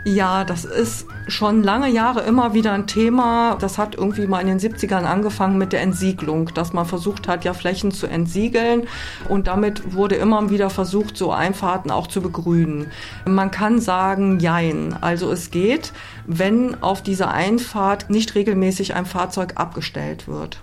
Ja, 0.08 0.46
das 0.46 0.64
ist 0.64 1.06
schon 1.28 1.64
lange 1.64 1.90
Jahre 1.90 2.22
immer 2.22 2.54
wieder 2.54 2.72
ein 2.72 2.88
Thema. 2.88 3.58
Das 3.60 3.78
hat 3.78 3.96
irgendwie 3.96 4.26
mal 4.26 4.40
in 4.40 4.48
den 4.48 4.58
70ern 4.58 5.04
angefangen 5.04 5.58
mit 5.58 5.74
der 5.74 5.82
Entsiegelung, 5.82 6.54
dass 6.54 6.72
man 6.72 6.86
versucht 6.86 7.28
hat, 7.28 7.44
ja 7.44 7.54
Flächen 7.54 7.92
zu 7.92 8.08
entsiegeln 8.08 8.88
und 9.28 9.48
damit 9.48 9.94
wurde 9.94 10.16
immer 10.16 10.50
wieder 10.50 10.70
versucht, 10.70 11.18
so 11.18 11.34
Einfahrten 11.34 11.92
auch 11.92 12.08
zu 12.08 12.22
begrünen. 12.22 12.90
Man 13.26 13.52
kann 13.52 13.82
sagen, 13.82 14.40
jein. 14.40 14.96
Also 15.02 15.30
es 15.30 15.52
geht, 15.52 15.92
wenn 16.26 16.82
auf 16.82 17.04
dieser 17.04 17.32
Einfahrt 17.32 18.10
nicht 18.10 18.34
regelmäßig 18.34 18.96
ein 18.96 19.06
Fahrzeug 19.06 19.56
abgestellt 19.56 20.30
wird. 20.30 20.62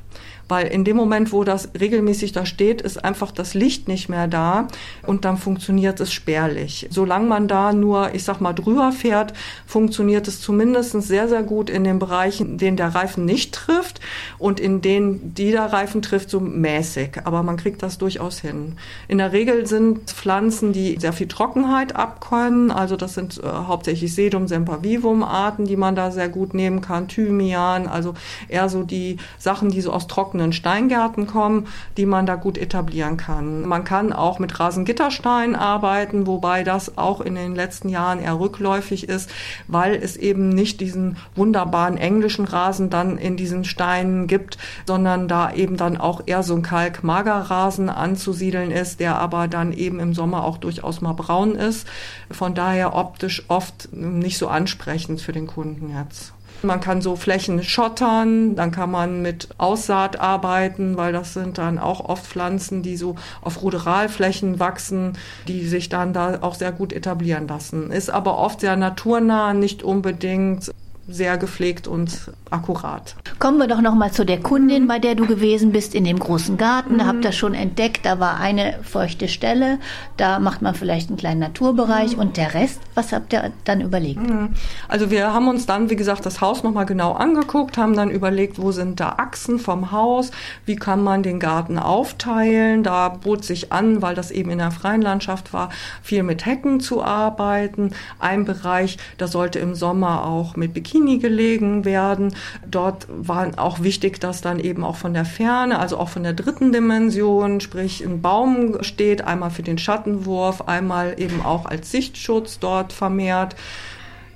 Weil 0.49 0.67
in 0.67 0.85
dem 0.85 0.97
Moment, 0.97 1.33
wo 1.33 1.45
das 1.45 1.71
regelmäßig 1.79 2.33
da 2.33 2.45
steht, 2.45 2.83
ist 2.83 3.03
einfach 3.05 3.33
das 3.33 3.55
Licht 3.55 3.89
nicht 3.89 4.09
mehr 4.09 4.29
da 4.29 4.69
und 5.07 5.25
dann 5.25 5.39
funktioniert 5.39 6.01
es 6.01 6.13
spärlich. 6.13 6.87
Solange 6.91 7.27
man 7.27 7.49
da 7.49 7.73
nur, 7.73 8.15
ich 8.15 8.25
sag 8.25 8.41
mal, 8.41 8.53
drüber 8.53 8.93
fährt, 8.93 9.33
funktioniert 9.67 10.29
es 10.29 10.41
zumindest 10.41 10.93
sehr, 11.03 11.29
sehr 11.29 11.43
gut 11.43 11.71
in 11.71 11.85
den 11.85 11.99
Bereichen, 11.99 12.53
in 12.53 12.59
denen 12.59 12.77
der 12.77 12.95
Reifen 12.95 13.25
nicht 13.25 13.55
trifft 13.55 14.01
und 14.39 14.61
in 14.61 14.81
denen 14.81 15.35
die 15.35 15.51
der 15.51 15.73
Reifen 15.73 16.03
trifft, 16.03 16.31
so 16.31 16.41
mäßig. 16.41 17.23
Aber 17.25 17.43
man 17.43 17.57
kriegt 17.57 17.83
das 17.83 17.99
durchaus 17.99 18.41
hin. 18.41 18.77
In 19.09 19.19
der 19.19 19.33
Regel 19.33 19.67
sind 19.67 20.11
Pflanzen, 20.11 20.73
die 20.73 20.97
sehr 20.99 21.13
viel 21.13 21.29
Trockenheit 21.29 21.97
abkönnen. 21.97 22.71
Also 22.71 22.97
das 22.97 23.15
sind 23.15 23.43
äh, 23.43 23.47
hauptsächlich 23.47 24.15
Sedum 24.15 24.47
sempervivum 24.47 25.23
Arten, 25.23 25.65
die 25.65 25.77
man 25.77 25.97
da 25.97 26.11
sehr 26.11 26.29
gut 26.29 26.55
nehmen 26.55 26.81
kann. 26.81 27.09
Thymian, 27.09 27.87
also 27.87 28.15
eher 28.49 28.69
so 28.69 28.83
die 28.83 29.17
Sachen, 29.39 29.71
die 29.71 29.81
so 29.81 29.93
aus 29.93 30.07
trockenen 30.15 30.53
Steingärten 30.53 31.27
kommen, 31.27 31.67
die 31.97 32.07
man 32.07 32.25
da 32.25 32.37
gut 32.37 32.57
etablieren 32.57 33.17
kann. 33.17 33.67
Man 33.67 33.83
kann 33.83 34.13
auch 34.13 34.39
mit 34.39 34.61
Rasengittersteinen 34.61 35.57
arbeiten, 35.57 36.29
wobei 36.29 36.63
das 36.63 36.97
auch 36.97 37.21
in 37.21 37.35
den 37.35 37.57
letzten 37.57 37.89
Jahren 37.89 38.21
eher 38.21 38.39
rückläufig 38.39 39.09
ist, 39.09 39.29
weil 39.67 39.97
es 39.97 40.17
eben 40.17 40.51
nicht 40.51 40.81
diesen 40.81 41.17
wunderbaren 41.35 41.97
englischen 41.97 42.45
Rasen 42.45 42.91
dann 42.91 43.19
in 43.19 43.37
diesen 43.37 43.65
Steinen 43.65 44.29
gibt, 44.29 44.57
sondern 44.87 45.27
da 45.27 45.53
eben 45.53 45.77
dann 45.77 45.97
auch 45.97 46.23
eher 46.27 46.45
so 46.45 46.55
ein 46.55 46.63
Kalk-Magerrasen 46.63 47.89
anzusiedeln 47.89 48.71
ist, 48.71 49.01
der 49.01 49.17
aber 49.17 49.49
dann 49.49 49.73
eben 49.73 49.99
im 49.99 50.15
Sommer 50.15 50.45
auch 50.45 50.59
durchaus 50.59 51.01
mal 51.01 51.15
braun 51.15 51.57
ist. 51.57 51.89
Von 52.31 52.55
daher 52.55 52.95
optisch 52.95 53.45
oft 53.49 53.89
nicht 53.93 54.39
so 54.39 54.47
ansprechend 54.47 55.21
für 55.21 55.33
den 55.33 55.49
Kunden 55.49 55.91
jetzt. 55.91 56.33
Man 56.63 56.81
kann 56.81 57.03
so 57.03 57.17
Flächen 57.17 57.63
schottern, 57.63 58.57
dann 58.57 58.71
kann 58.71 58.91
man 58.91 59.23
mit 59.23 59.49
Aussaat 59.59 60.19
arbeiten, 60.19 60.97
weil 60.97 61.13
das 61.13 61.35
sind 61.35 61.59
dann 61.59 61.79
auch 61.79 62.01
oft 62.01 62.27
Pflanzen, 62.27 62.83
die 62.83 62.97
so 62.97 63.17
auf 63.43 63.63
Ruderalflächen 63.63 64.61
wachsen, 64.61 65.19
die 65.47 65.67
sich 65.67 65.89
dann 65.89 66.13
da 66.13 66.39
auch 66.43 66.55
sehr 66.55 66.73
gut 66.73 66.93
etablieren 66.93 67.47
lassen. 67.49 67.91
Ist 67.91 68.11
aber 68.11 68.39
oft 68.39 68.61
sehr 68.61 68.77
naturnah, 68.77 69.55
nicht 69.55 69.83
unbedingt 69.83 70.74
sehr 71.07 71.37
gepflegt 71.37 71.87
und 71.87 72.33
akkurat. 72.51 73.15
Kommen 73.39 73.59
wir 73.59 73.67
doch 73.67 73.83
noch 73.83 73.95
mal 73.95 74.11
zu 74.13 74.25
der 74.25 74.41
Kundin, 74.41 74.87
bei 74.87 74.99
der 74.99 75.15
du 75.15 75.27
gewesen 75.27 75.71
bist 75.71 75.95
in 75.95 76.05
dem 76.05 76.19
großen 76.19 76.57
Garten. 76.57 76.99
Da 76.99 77.07
habt 77.07 77.25
ihr 77.25 77.33
schon 77.33 77.53
entdeckt, 77.53 78.07
da 78.07 78.21
war 78.21 78.39
eine 78.39 78.79
feuchte 78.83 79.29
Stelle. 79.29 79.79
Da 80.17 80.39
macht 80.39 80.63
man 80.63 80.75
vielleicht 80.75 81.11
einen 81.11 81.19
kleinen 81.19 81.41
Naturbereich 81.41 82.17
und 82.17 82.37
der 82.39 82.55
Rest. 82.55 82.81
Was 82.95 83.13
habt 83.13 83.35
ihr 83.35 83.53
dann 83.65 83.83
überlegt? 83.83 84.21
Mhm. 84.21 84.51
Also 84.89 85.11
wir 85.11 85.35
haben 85.35 85.49
uns 85.49 85.67
dann, 85.67 85.91
wie 85.91 85.97
gesagt, 85.97 86.25
das 86.25 86.41
Haus 86.41 86.63
noch 86.63 86.73
mal 86.73 86.85
genau 86.85 87.13
angeguckt, 87.13 87.77
haben 87.77 87.95
dann 87.95 88.11
überlegt, 88.11 88.59
wo 88.59 88.73
sind 88.73 88.99
da 88.99 89.11
Achsen 89.19 89.59
vom 89.59 89.93
Haus, 89.93 90.31
wie 90.65 90.77
kann 90.77 91.03
man 91.03 91.23
den 91.23 91.39
Garten 91.39 91.79
aufteilen. 91.79 92.83
Da 92.83 93.11
bot 93.11 93.45
sich 93.45 93.73
an, 93.73 94.01
weil 94.01 94.15
das 94.15 94.31
eben 94.31 94.51
in 94.51 94.59
der 94.59 94.71
freien 94.71 95.03
Landschaft 95.03 95.53
war, 95.53 95.69
viel 96.03 96.23
mit 96.23 96.47
Hecken 96.47 96.81
zu 96.81 97.05
arbeiten. 97.05 97.91
Ein 98.19 98.47
Bereich, 98.47 98.97
da 99.19 99.27
sollte 99.27 99.59
im 99.59 99.75
Sommer 99.75 100.25
auch 100.25 100.57
mit 100.57 100.73
Bikini 100.73 100.94
Bikini 100.95 101.19
gelegen 101.19 101.85
werden. 101.85 102.35
Dort 102.71 103.07
war 103.09 103.51
auch 103.57 103.83
wichtig, 103.83 104.21
dass 104.21 104.41
dann 104.41 104.61
eben 104.61 104.85
auch 104.85 104.97
von 104.97 105.13
der 105.13 105.25
Ferne, 105.25 105.79
also 105.79 105.99
auch 105.99 106.09
von 106.09 106.23
der 106.23 106.33
dritten 106.33 106.73
Dimension, 106.73 107.61
sprich 107.61 108.05
ein 108.05 108.23
Baum 108.23 108.83
steht, 108.83 109.25
einmal 109.25 109.51
für 109.51 109.63
den 109.63 109.79
Schattenwurf, 109.79 110.63
einmal 110.63 111.17
eben 111.19 111.45
auch 111.45 111.67
als 111.67 111.91
Sichtschutz 111.91 112.59
dort 112.61 112.93
vermehrt. 112.93 113.57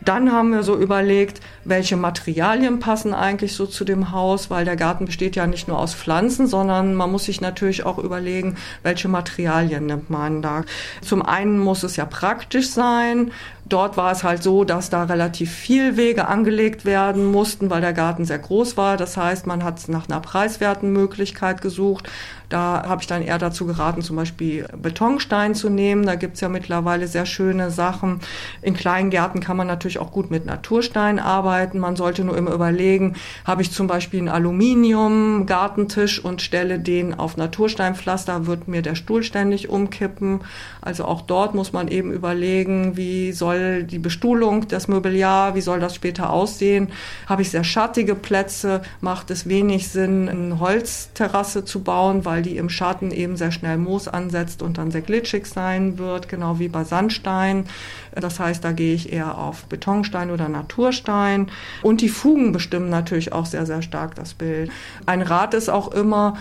Dann 0.01 0.33
haben 0.33 0.53
wir 0.53 0.63
so 0.63 0.77
überlegt, 0.77 1.41
welche 1.65 1.97
Materialien 1.97 2.79
passen 2.79 3.13
eigentlich 3.13 3.55
so 3.55 3.67
zu 3.67 3.85
dem 3.85 4.13
Haus, 4.13 4.49
weil 4.49 4.65
der 4.65 4.77
Garten 4.77 5.07
besteht 5.07 5.37
ja 5.37 5.47
nicht 5.47 5.69
nur 5.69 5.79
aus 5.79 5.95
Pflanzen, 5.95 6.47
sondern 6.47 6.95
man 6.95 7.11
muss 7.11 7.25
sich 7.25 7.41
natürlich 7.41 7.85
auch 7.85 7.99
überlegen, 7.99 8.57
welche 8.83 9.09
Materialien 9.09 9.87
nimmt 9.87 10.09
man 10.09 10.41
da. 10.41 10.63
Zum 11.03 11.21
einen 11.21 11.59
muss 11.59 11.83
es 11.83 11.97
ja 11.97 12.07
praktisch 12.07 12.71
sein, 12.71 13.33
Dort 13.69 13.97
war 13.97 14.13
es 14.13 14.25
halt 14.25 14.43
so, 14.43 14.65
dass 14.65 14.89
da 14.89 15.05
relativ 15.05 15.53
viel 15.53 15.97
Wege 15.97 16.27
angelegt 16.27 16.85
werden 16.85 17.27
mussten, 17.27 17.69
weil 17.69 17.83
der 17.83 17.93
Garten 17.93 18.25
sehr 18.25 18.39
groß 18.39 18.77
war. 18.77 18.97
Das 18.97 19.17
heißt, 19.17 19.47
man 19.47 19.63
hat 19.63 19.89
nach 19.89 20.09
einer 20.09 20.21
preiswerten 20.21 20.91
Möglichkeit 20.93 21.61
gesucht. 21.61 22.09
Da 22.49 22.85
habe 22.87 23.03
ich 23.03 23.07
dann 23.07 23.21
eher 23.21 23.37
dazu 23.37 23.67
geraten, 23.67 24.01
zum 24.01 24.17
Beispiel 24.17 24.67
Betonstein 24.75 25.55
zu 25.55 25.69
nehmen. 25.69 26.07
Da 26.07 26.15
gibt's 26.15 26.41
ja 26.41 26.49
mittlerweile 26.49 27.07
sehr 27.07 27.27
schöne 27.27 27.71
Sachen. 27.71 28.21
In 28.63 28.73
kleinen 28.73 29.11
Gärten 29.11 29.41
kann 29.41 29.59
man 29.59 29.67
natürlich 29.67 29.99
auch 29.99 30.13
gut 30.13 30.31
mit 30.31 30.47
Naturstein 30.47 31.19
arbeiten. 31.19 31.79
Man 31.79 31.97
sollte 31.97 32.25
nur 32.25 32.39
immer 32.39 32.53
überlegen, 32.53 33.17
habe 33.45 33.61
ich 33.61 33.71
zum 33.71 33.87
Beispiel 33.87 34.21
einen 34.21 34.31
Aluminium-Gartentisch 34.31 36.25
und 36.25 36.41
stelle 36.41 36.79
den 36.79 37.13
auf 37.13 37.37
Natursteinpflaster, 37.37 38.47
wird 38.47 38.67
mir 38.67 38.81
der 38.81 38.95
Stuhl 38.95 39.23
ständig 39.23 39.69
umkippen. 39.69 40.41
Also 40.81 41.05
auch 41.05 41.21
dort 41.21 41.55
muss 41.55 41.75
man 41.75 41.89
eben 41.89 42.13
überlegen, 42.13 42.97
wie 42.97 43.33
soll 43.59 43.85
die 43.85 43.99
Bestuhlung, 43.99 44.69
das 44.69 44.89
Mobiliar, 44.89 45.55
wie 45.55 45.61
soll 45.61 45.81
das 45.81 45.95
später 45.95 46.31
aussehen? 46.31 46.89
Habe 47.27 47.43
ich 47.43 47.51
sehr 47.51 47.65
schattige 47.65 48.15
Plätze, 48.15 48.83
macht 49.01 49.31
es 49.31 49.49
wenig 49.49 49.89
Sinn, 49.89 50.29
eine 50.29 50.61
Holzterrasse 50.61 51.65
zu 51.65 51.83
bauen, 51.83 52.25
weil 52.25 52.43
die 52.43 52.57
im 52.57 52.69
Schatten 52.69 53.11
eben 53.11 53.37
sehr 53.37 53.53
schnell 53.53 53.79
Moos 53.79 54.09
ansetzt 54.09 54.63
und 54.63 54.79
dann 54.79 54.91
sehr 54.91 55.03
glitschig 55.03 55.47
sein 55.47 55.99
wird, 55.99 56.29
genau 56.29 56.59
wie 56.59 56.69
bei 56.69 56.85
Sandstein. 56.85 57.65
Das 58.15 58.41
heißt, 58.41 58.65
da 58.65 58.73
gehe 58.73 58.95
ich 58.95 59.13
eher 59.13 59.39
auf 59.39 59.65
Betonstein 59.65 60.31
oder 60.31 60.49
Naturstein. 60.49 61.51
Und 61.83 62.01
die 62.01 62.09
Fugen 62.09 62.53
bestimmen 62.53 62.91
natürlich 62.91 63.33
auch 63.33 63.47
sehr, 63.47 63.67
sehr 63.67 63.83
stark 63.83 64.15
das 64.15 64.35
Bild. 64.35 64.71
Ein 65.07 65.23
Rat 65.23 65.55
ist 65.55 65.69
auch 65.69 65.89
immer, 65.93 66.37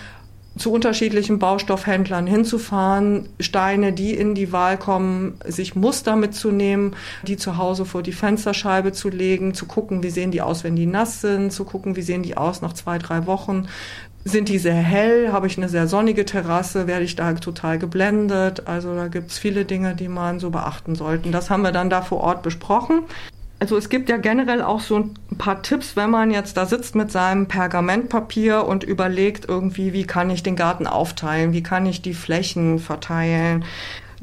zu 0.58 0.72
unterschiedlichen 0.72 1.40
Baustoffhändlern 1.40 2.28
hinzufahren, 2.28 3.30
Steine, 3.40 3.94
die 3.94 4.14
in 4.14 4.36
die 4.36 4.52
Wahl 4.52 4.78
kommen, 4.78 5.36
sich 5.46 5.76
Muster 5.76 6.16
mitzunehmen, 6.16 6.96
die 7.24 7.38
zu 7.38 7.58
Hause 7.58 7.86
vor 7.86 8.04
die 8.04 8.12
Fensterscheibe 8.12 8.92
zu 8.92 9.10
legen, 9.10 9.54
zu 9.54 9.66
gucken, 9.66 10.04
wie 10.04 10.10
sehen 10.10 10.32
die 10.32 10.42
aus, 10.42 10.64
wenn 10.64 10.76
die 10.76 10.86
nass 10.86 11.22
sind, 11.22 11.52
zu 11.52 11.64
gucken, 11.66 11.96
wie 11.96 12.02
sehen 12.02 12.24
die 12.24 12.38
aus 12.38 12.62
nach 12.62 12.74
zwei, 12.74 12.98
drei 12.98 13.26
Wochen. 13.26 13.68
Sind 14.24 14.50
die 14.50 14.60
sehr 14.60 14.74
hell? 14.74 15.32
Habe 15.32 15.48
ich 15.48 15.58
eine 15.58 15.70
sehr 15.70 15.88
sonnige 15.88 16.26
Terrasse? 16.26 16.86
Werde 16.86 17.06
ich 17.06 17.16
da 17.16 17.32
total 17.34 17.80
geblendet? 17.80 18.68
Also 18.68 18.94
da 18.94 19.08
gibt 19.08 19.32
es 19.32 19.38
viele 19.38 19.64
Dinge, 19.64 19.96
die 19.96 20.10
man 20.10 20.40
so 20.40 20.50
beachten 20.50 20.96
sollte. 20.96 21.32
Das 21.32 21.50
haben 21.50 21.62
wir 21.62 21.72
dann 21.72 21.90
da 21.90 22.02
vor 22.02 22.20
Ort 22.20 22.44
besprochen. 22.44 23.04
Also 23.60 23.76
es 23.76 23.90
gibt 23.90 24.10
ja 24.10 24.18
generell 24.18 24.62
auch 24.62 24.82
so 24.82 24.98
ein 24.98 25.14
paar 25.38 25.64
Tipps, 25.64 25.96
wenn 25.96 26.12
man 26.12 26.30
jetzt 26.30 26.58
da 26.58 26.68
sitzt 26.68 26.94
mit 26.96 27.12
seinem 27.12 27.48
Pergamentpapier 27.48 28.66
und 28.66 28.84
überlegt 28.84 29.46
irgendwie, 29.48 29.94
wie 29.94 30.06
kann 30.06 30.30
ich 30.30 30.44
den 30.44 30.56
Garten 30.56 30.86
aufteilen, 30.86 31.54
wie 31.54 31.64
kann 31.64 31.86
ich 31.88 32.02
die 32.02 32.14
Flächen 32.14 32.78
verteilen 32.78 33.66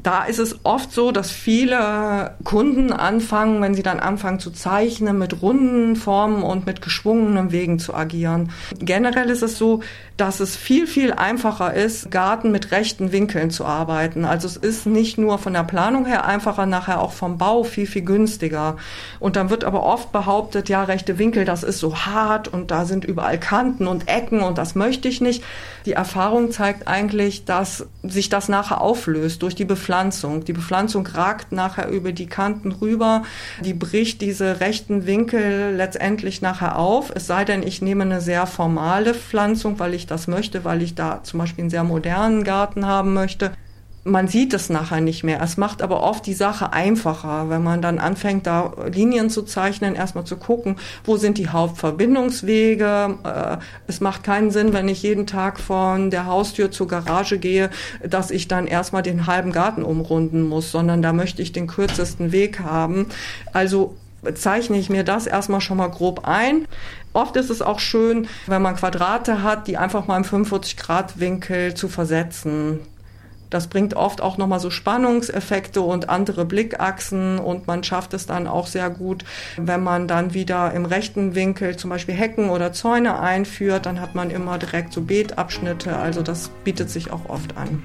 da 0.05 0.23
ist 0.23 0.37
es 0.37 0.59
oft 0.63 0.91
so, 0.91 1.11
dass 1.11 1.31
viele 1.31 2.35
Kunden 2.43 2.93
anfangen, 2.93 3.59
wenn 3.61 3.73
sie 3.73 3.81
dann 3.81 3.99
anfangen 3.99 4.39
zu 4.39 4.51
zeichnen, 4.51 5.17
mit 5.17 5.41
runden 5.41 5.95
Formen 5.95 6.43
und 6.43 6.67
mit 6.67 6.83
geschwungenen 6.83 7.51
Wegen 7.51 7.79
zu 7.79 7.95
agieren. 7.95 8.51
Generell 8.79 9.31
ist 9.31 9.41
es 9.41 9.57
so, 9.57 9.81
dass 10.17 10.39
es 10.39 10.55
viel, 10.55 10.87
viel 10.87 11.11
einfacher 11.11 11.73
ist, 11.73 12.09
Garten 12.09 12.51
mit 12.51 12.71
rechten 12.71 13.11
Winkeln 13.11 13.51
zu 13.51 13.65
arbeiten. 13.65 14.23
Also 14.23 14.47
es 14.47 14.55
ist 14.55 14.85
nicht 14.85 15.17
nur 15.17 15.39
von 15.39 15.51
der 15.51 15.63
Planung 15.63 16.05
her 16.05 16.25
einfacher, 16.25 16.65
nachher 16.65 17.01
auch 17.01 17.11
vom 17.11 17.37
Bau 17.37 17.63
viel, 17.63 17.85
viel 17.85 18.03
günstiger. 18.03 18.77
Und 19.19 19.35
dann 19.35 19.49
wird 19.49 19.65
aber 19.65 19.83
oft 19.83 20.13
behauptet, 20.13 20.69
ja, 20.69 20.83
rechte 20.83 21.17
Winkel, 21.17 21.43
das 21.43 21.63
ist 21.63 21.79
so 21.79 21.97
hart 21.97 22.47
und 22.47 22.71
da 22.71 22.85
sind 22.85 23.03
überall 23.03 23.37
Kanten 23.39 23.87
und 23.87 24.07
Ecken 24.07 24.39
und 24.39 24.57
das 24.57 24.73
möchte 24.73 25.09
ich 25.09 25.19
nicht. 25.19 25.43
Die 25.85 25.93
Erfahrung 25.93 26.49
zeigt 26.49 26.87
eigentlich, 26.87 27.43
dass 27.43 27.85
sich 28.01 28.29
das 28.29 28.47
nachher 28.47 28.81
auflöst 28.81 29.41
durch 29.41 29.53
die 29.53 29.65
Bepflanzung. 29.65 30.45
Die 30.45 30.53
Bepflanzung 30.53 31.05
ragt 31.05 31.51
nachher 31.51 31.89
über 31.89 32.13
die 32.13 32.27
Kanten 32.27 32.71
rüber, 32.71 33.23
die 33.61 33.73
bricht 33.73 34.21
diese 34.21 34.61
rechten 34.61 35.05
Winkel 35.05 35.75
letztendlich 35.75 36.41
nachher 36.41 36.79
auf. 36.79 37.11
Es 37.13 37.27
sei 37.27 37.43
denn, 37.43 37.63
ich 37.63 37.81
nehme 37.81 38.03
eine 38.03 38.21
sehr 38.21 38.47
formale 38.47 39.13
Pflanzung, 39.13 39.77
weil 39.77 39.93
ich 39.93 40.04
das 40.05 40.27
möchte, 40.27 40.63
weil 40.63 40.81
ich 40.81 40.95
da 40.95 41.23
zum 41.23 41.39
Beispiel 41.39 41.63
einen 41.63 41.69
sehr 41.69 41.83
modernen 41.83 42.43
Garten 42.43 42.85
haben 42.85 43.13
möchte 43.13 43.51
man 44.05 44.27
sieht 44.27 44.53
es 44.53 44.69
nachher 44.69 45.01
nicht 45.01 45.23
mehr. 45.23 45.41
Es 45.41 45.57
macht 45.57 45.81
aber 45.81 46.03
oft 46.03 46.27
die 46.27 46.35
Sache 46.35 46.71
einfacher, 46.71 47.49
wenn 47.49 47.63
man 47.63 47.81
dann 47.81 47.97
anfängt, 47.97 48.45
da 48.45 48.71
Linien 48.87 49.31
zu 49.31 49.41
zeichnen, 49.41 49.95
erstmal 49.95 50.25
zu 50.25 50.37
gucken, 50.37 50.77
wo 51.03 51.17
sind 51.17 51.39
die 51.39 51.49
Hauptverbindungswege. 51.49 53.17
Äh, 53.23 53.57
es 53.87 54.01
macht 54.01 54.23
keinen 54.23 54.51
Sinn, 54.51 54.73
wenn 54.73 54.87
ich 54.87 55.01
jeden 55.01 55.25
Tag 55.25 55.59
von 55.59 56.11
der 56.11 56.27
Haustür 56.27 56.69
zur 56.69 56.87
Garage 56.87 57.39
gehe, 57.39 57.71
dass 58.07 58.29
ich 58.29 58.47
dann 58.47 58.67
erstmal 58.67 59.01
den 59.01 59.25
halben 59.25 59.51
Garten 59.51 59.81
umrunden 59.81 60.43
muss, 60.43 60.71
sondern 60.71 61.01
da 61.01 61.11
möchte 61.11 61.41
ich 61.41 61.51
den 61.51 61.65
kürzesten 61.65 62.31
Weg 62.31 62.59
haben. 62.59 63.07
Also 63.53 63.95
zeichne 64.35 64.77
ich 64.77 64.89
mir 64.91 65.03
das 65.03 65.25
erstmal 65.25 65.61
schon 65.61 65.77
mal 65.77 65.89
grob 65.89 66.27
ein. 66.27 66.67
Oft 67.15 67.37
ist 67.37 67.49
es 67.49 67.61
auch 67.61 67.79
schön, 67.79 68.27
wenn 68.45 68.61
man 68.61 68.75
Quadrate 68.75 69.41
hat, 69.41 69.67
die 69.67 69.77
einfach 69.77 70.05
mal 70.05 70.17
im 70.17 70.25
45 70.25 70.75
Grad 70.75 71.17
Winkel 71.17 71.73
zu 71.73 71.87
versetzen. 71.87 72.81
Das 73.49 73.67
bringt 73.67 73.93
oft 73.93 74.19
auch 74.19 74.37
nochmal 74.37 74.59
so 74.59 74.69
Spannungseffekte 74.69 75.79
und 75.79 76.09
andere 76.09 76.43
Blickachsen 76.43 77.39
und 77.39 77.67
man 77.67 77.85
schafft 77.85 78.13
es 78.13 78.25
dann 78.25 78.47
auch 78.47 78.67
sehr 78.67 78.89
gut, 78.89 79.23
wenn 79.55 79.81
man 79.81 80.09
dann 80.09 80.33
wieder 80.33 80.73
im 80.73 80.83
rechten 80.83 81.35
Winkel 81.35 81.77
zum 81.77 81.89
Beispiel 81.89 82.15
Hecken 82.15 82.49
oder 82.49 82.73
Zäune 82.73 83.17
einführt, 83.17 83.85
dann 83.85 84.01
hat 84.01 84.13
man 84.13 84.29
immer 84.29 84.57
direkt 84.57 84.91
so 84.91 84.99
Beetabschnitte, 84.99 85.95
also 85.95 86.21
das 86.21 86.49
bietet 86.65 86.89
sich 86.89 87.13
auch 87.13 87.29
oft 87.29 87.55
an. 87.55 87.81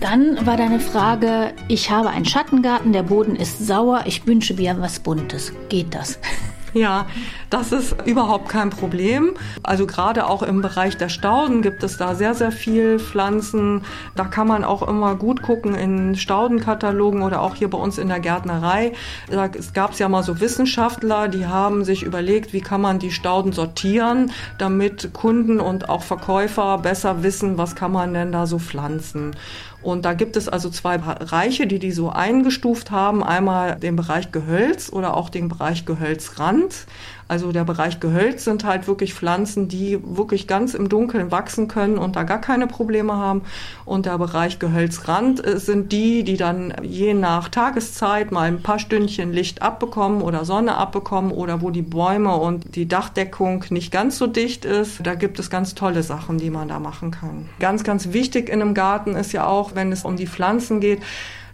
Dann 0.00 0.46
war 0.46 0.56
deine 0.56 0.78
Frage, 0.78 1.52
ich 1.66 1.90
habe 1.90 2.10
einen 2.10 2.24
Schattengarten, 2.24 2.92
der 2.92 3.02
Boden 3.02 3.34
ist 3.34 3.66
sauer, 3.66 4.02
ich 4.06 4.26
wünsche 4.26 4.54
mir 4.54 4.80
was 4.80 5.00
Buntes. 5.00 5.52
Geht 5.68 5.94
das? 5.94 6.18
Ja, 6.74 7.06
das 7.48 7.72
ist 7.72 7.96
überhaupt 8.04 8.50
kein 8.50 8.68
Problem. 8.68 9.34
Also 9.62 9.86
gerade 9.86 10.26
auch 10.26 10.42
im 10.42 10.60
Bereich 10.60 10.98
der 10.98 11.08
Stauden 11.08 11.62
gibt 11.62 11.82
es 11.82 11.96
da 11.96 12.14
sehr, 12.14 12.34
sehr 12.34 12.52
viel 12.52 12.98
Pflanzen. 12.98 13.84
Da 14.14 14.24
kann 14.24 14.46
man 14.46 14.64
auch 14.64 14.86
immer 14.86 15.14
gut 15.14 15.40
gucken 15.40 15.74
in 15.74 16.14
Staudenkatalogen 16.14 17.22
oder 17.22 17.40
auch 17.40 17.54
hier 17.54 17.70
bei 17.70 17.78
uns 17.78 17.96
in 17.96 18.08
der 18.08 18.20
Gärtnerei. 18.20 18.92
Da 19.30 19.48
gab 19.72 19.92
es 19.92 19.98
ja 19.98 20.10
mal 20.10 20.22
so 20.22 20.40
Wissenschaftler, 20.40 21.28
die 21.28 21.46
haben 21.46 21.84
sich 21.84 22.02
überlegt, 22.02 22.52
wie 22.52 22.60
kann 22.60 22.82
man 22.82 22.98
die 22.98 23.12
Stauden 23.12 23.52
sortieren, 23.52 24.30
damit 24.58 25.14
Kunden 25.14 25.60
und 25.60 25.88
auch 25.88 26.02
Verkäufer 26.02 26.76
besser 26.78 27.22
wissen, 27.22 27.56
was 27.56 27.76
kann 27.76 27.92
man 27.92 28.12
denn 28.12 28.30
da 28.30 28.46
so 28.46 28.58
pflanzen. 28.58 29.34
Und 29.88 30.04
da 30.04 30.12
gibt 30.12 30.36
es 30.36 30.50
also 30.50 30.68
zwei 30.68 30.98
Bereiche, 30.98 31.66
die 31.66 31.78
die 31.78 31.92
so 31.92 32.10
eingestuft 32.10 32.90
haben. 32.90 33.24
Einmal 33.24 33.76
den 33.76 33.96
Bereich 33.96 34.32
Gehölz 34.32 34.92
oder 34.92 35.16
auch 35.16 35.30
den 35.30 35.48
Bereich 35.48 35.86
Gehölzrand. 35.86 36.86
Also 37.28 37.52
der 37.52 37.64
Bereich 37.64 38.00
Gehölz 38.00 38.44
sind 38.44 38.64
halt 38.64 38.86
wirklich 38.86 39.12
Pflanzen, 39.12 39.68
die 39.68 39.98
wirklich 40.02 40.46
ganz 40.46 40.72
im 40.72 40.88
Dunkeln 40.88 41.30
wachsen 41.30 41.68
können 41.68 41.98
und 41.98 42.16
da 42.16 42.22
gar 42.22 42.40
keine 42.40 42.66
Probleme 42.66 43.14
haben. 43.14 43.42
Und 43.84 44.06
der 44.06 44.16
Bereich 44.16 44.58
Gehölzrand 44.58 45.46
äh, 45.46 45.58
sind 45.58 45.92
die, 45.92 46.24
die 46.24 46.38
dann 46.38 46.74
je 46.82 47.12
nach 47.12 47.50
Tageszeit 47.50 48.32
mal 48.32 48.48
ein 48.48 48.62
paar 48.62 48.78
Stündchen 48.78 49.32
Licht 49.32 49.60
abbekommen 49.60 50.22
oder 50.22 50.46
Sonne 50.46 50.76
abbekommen 50.76 51.30
oder 51.30 51.60
wo 51.60 51.70
die 51.70 51.82
Bäume 51.82 52.34
und 52.34 52.74
die 52.74 52.88
Dachdeckung 52.88 53.64
nicht 53.68 53.92
ganz 53.92 54.16
so 54.16 54.26
dicht 54.26 54.64
ist. 54.64 55.06
Da 55.06 55.14
gibt 55.14 55.38
es 55.38 55.50
ganz 55.50 55.74
tolle 55.74 56.02
Sachen, 56.02 56.38
die 56.38 56.50
man 56.50 56.68
da 56.68 56.78
machen 56.78 57.10
kann. 57.10 57.50
Ganz, 57.60 57.84
ganz 57.84 58.12
wichtig 58.14 58.48
in 58.48 58.62
einem 58.62 58.72
Garten 58.72 59.14
ist 59.14 59.32
ja 59.32 59.46
auch, 59.46 59.74
wenn 59.74 59.92
es 59.92 60.04
um 60.04 60.16
die 60.16 60.26
Pflanzen 60.26 60.80
geht, 60.80 61.02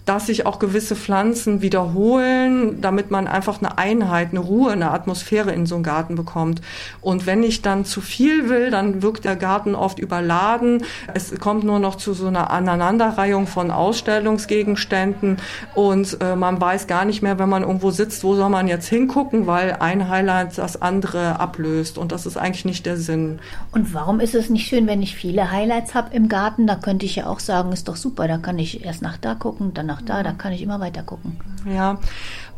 dass 0.05 0.27
sich 0.27 0.47
auch 0.47 0.59
gewisse 0.59 0.97
Pflanzen 0.97 1.63
wiederholen, 1.63 2.81
damit 2.81 3.11
man 3.11 3.27
einfach 3.27 3.59
eine 3.59 3.79
Einheit, 3.79 4.29
eine 4.31 4.41
Ruhe, 4.41 4.73
eine 4.73 4.91
Atmosphäre 4.91 5.53
in 5.53 5.67
so 5.67 5.77
einen 5.77 5.85
Garten 5.85 6.15
bekommt. 6.15 6.61
Und 7.01 7.27
wenn 7.27 7.43
ich 7.43 7.63
dann 7.63 7.85
zu 7.85 8.01
viel 8.01 8.49
will, 8.49 8.71
dann 8.71 9.03
wirkt 9.03 9.25
der 9.25 9.37
Garten 9.37 9.75
oft 9.75 9.99
überladen. 9.99 10.85
Es 11.15 11.39
kommt 11.39 11.65
nur 11.65 11.79
noch 11.79 11.95
zu 11.97 12.13
so 12.13 12.27
einer 12.27 12.51
Aneinanderreihung 12.51 13.47
von 13.47 13.71
Ausstellungsgegenständen 13.71 15.39
und 15.75 16.19
äh, 16.21 16.37
man 16.37 16.61
weiß 16.61 16.87
gar 16.87 17.05
nicht 17.05 17.23
mehr, 17.23 17.39
wenn 17.39 17.49
man 17.49 17.63
irgendwo 17.63 17.91
sitzt, 17.91 18.25
wo 18.25 18.35
soll 18.35 18.51
man 18.51 18.69
jetzt 18.69 18.89
hingucken, 18.89 19.47
weil 19.47 19.77
ein 19.81 20.09
Highlight 20.09 20.59
das 20.59 20.81
andere 20.81 21.41
ablöst. 21.41 21.99
Und 21.99 22.13
das 22.13 22.27
ist 22.27 22.37
eigentlich 22.37 22.65
nicht 22.65 22.87
der 22.87 22.97
Sinn. 22.97 23.39
Und 23.73 23.95
warum 23.95 24.21
ist 24.21 24.35
es 24.35 24.51
nicht 24.51 24.67
schön, 24.67 24.87
wenn 24.87 25.03
ich 25.03 25.17
viele 25.17 25.51
Highlights 25.51 25.95
habe 25.95 26.15
im 26.15 26.29
Garten? 26.29 26.67
Da 26.67 26.77
könnte 26.77 27.07
ich 27.07 27.17
ja 27.17 27.27
auch 27.27 27.41
sagen, 27.41 27.73
ist 27.73 27.89
doch 27.89 27.97
super, 27.97 28.29
da 28.29 28.39
kann 28.39 28.59
ich 28.59 28.85
erst 28.85 29.03
nach 29.03 29.17
da 29.17 29.35
gucken, 29.35 29.73
dann 29.75 29.94
nach 29.95 30.03
da, 30.03 30.23
da 30.23 30.33
kann 30.33 30.53
ich 30.53 30.63
immer 30.63 30.81
weiter 30.81 31.03
gucken. 31.03 31.37
Ja, 31.67 31.99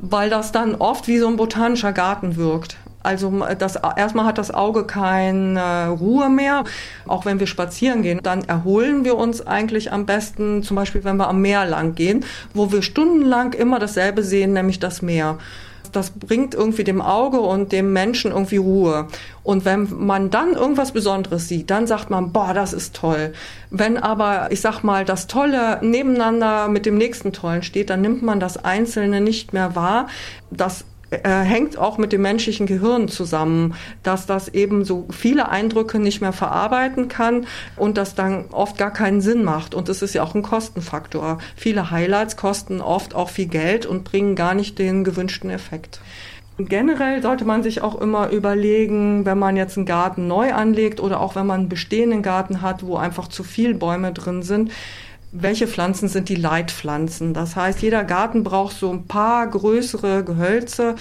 weil 0.00 0.30
das 0.30 0.52
dann 0.52 0.74
oft 0.74 1.06
wie 1.06 1.18
so 1.18 1.28
ein 1.28 1.36
botanischer 1.36 1.92
Garten 1.92 2.36
wirkt. 2.36 2.76
Also 3.02 3.30
das, 3.58 3.76
erstmal 3.96 4.24
hat 4.24 4.36
das 4.36 4.52
Auge 4.52 4.84
keine 4.84 5.90
Ruhe 5.90 6.28
mehr. 6.28 6.64
Auch 7.06 7.24
wenn 7.24 7.38
wir 7.38 7.46
spazieren 7.46 8.02
gehen, 8.02 8.18
dann 8.22 8.42
erholen 8.42 9.04
wir 9.04 9.16
uns 9.16 9.46
eigentlich 9.46 9.92
am 9.92 10.06
besten, 10.06 10.64
zum 10.64 10.74
Beispiel 10.74 11.04
wenn 11.04 11.16
wir 11.16 11.28
am 11.28 11.40
Meer 11.40 11.66
lang 11.66 11.94
gehen, 11.94 12.24
wo 12.52 12.72
wir 12.72 12.82
stundenlang 12.82 13.52
immer 13.52 13.78
dasselbe 13.78 14.24
sehen, 14.24 14.54
nämlich 14.54 14.80
das 14.80 15.02
Meer 15.02 15.38
das 15.90 16.10
bringt 16.10 16.54
irgendwie 16.54 16.84
dem 16.84 17.00
Auge 17.00 17.40
und 17.40 17.72
dem 17.72 17.92
Menschen 17.92 18.30
irgendwie 18.32 18.56
Ruhe. 18.56 19.08
Und 19.42 19.64
wenn 19.64 19.88
man 19.98 20.30
dann 20.30 20.52
irgendwas 20.52 20.92
Besonderes 20.92 21.48
sieht, 21.48 21.70
dann 21.70 21.86
sagt 21.86 22.10
man, 22.10 22.32
boah, 22.32 22.52
das 22.54 22.72
ist 22.72 22.96
toll. 22.96 23.32
Wenn 23.70 23.96
aber, 23.96 24.50
ich 24.50 24.60
sag 24.60 24.82
mal, 24.82 25.04
das 25.04 25.26
Tolle 25.26 25.78
nebeneinander 25.82 26.68
mit 26.68 26.86
dem 26.86 26.96
nächsten 26.96 27.32
Tollen 27.32 27.62
steht, 27.62 27.90
dann 27.90 28.00
nimmt 28.00 28.22
man 28.22 28.40
das 28.40 28.62
Einzelne 28.64 29.20
nicht 29.20 29.52
mehr 29.52 29.74
wahr. 29.76 30.08
Das 30.50 30.84
hängt 31.10 31.78
auch 31.78 31.98
mit 31.98 32.12
dem 32.12 32.22
menschlichen 32.22 32.66
Gehirn 32.66 33.08
zusammen, 33.08 33.74
dass 34.02 34.26
das 34.26 34.48
eben 34.48 34.84
so 34.84 35.06
viele 35.10 35.48
Eindrücke 35.48 36.00
nicht 36.00 36.20
mehr 36.20 36.32
verarbeiten 36.32 37.08
kann 37.08 37.46
und 37.76 37.96
das 37.96 38.14
dann 38.14 38.46
oft 38.50 38.76
gar 38.76 38.92
keinen 38.92 39.20
Sinn 39.20 39.44
macht. 39.44 39.74
Und 39.74 39.88
es 39.88 40.02
ist 40.02 40.14
ja 40.14 40.22
auch 40.24 40.34
ein 40.34 40.42
Kostenfaktor. 40.42 41.38
Viele 41.54 41.90
Highlights 41.90 42.36
kosten 42.36 42.80
oft 42.80 43.14
auch 43.14 43.28
viel 43.28 43.46
Geld 43.46 43.86
und 43.86 44.04
bringen 44.04 44.34
gar 44.34 44.54
nicht 44.54 44.78
den 44.78 45.04
gewünschten 45.04 45.50
Effekt. 45.50 46.00
Generell 46.58 47.20
sollte 47.20 47.44
man 47.44 47.62
sich 47.62 47.82
auch 47.82 48.00
immer 48.00 48.30
überlegen, 48.30 49.26
wenn 49.26 49.38
man 49.38 49.56
jetzt 49.56 49.76
einen 49.76 49.84
Garten 49.84 50.26
neu 50.26 50.54
anlegt 50.54 51.00
oder 51.00 51.20
auch 51.20 51.36
wenn 51.36 51.46
man 51.46 51.60
einen 51.60 51.68
bestehenden 51.68 52.22
Garten 52.22 52.62
hat, 52.62 52.82
wo 52.82 52.96
einfach 52.96 53.28
zu 53.28 53.44
viel 53.44 53.74
Bäume 53.74 54.12
drin 54.12 54.42
sind, 54.42 54.72
welche 55.42 55.66
Pflanzen 55.66 56.08
sind 56.08 56.28
die 56.28 56.36
Leitpflanzen. 56.36 57.34
Das 57.34 57.56
heißt, 57.56 57.82
jeder 57.82 58.04
Garten 58.04 58.42
braucht 58.44 58.76
so 58.76 58.90
ein 58.90 59.06
paar 59.06 59.46
größere 59.46 60.24
Gehölze, 60.24 60.96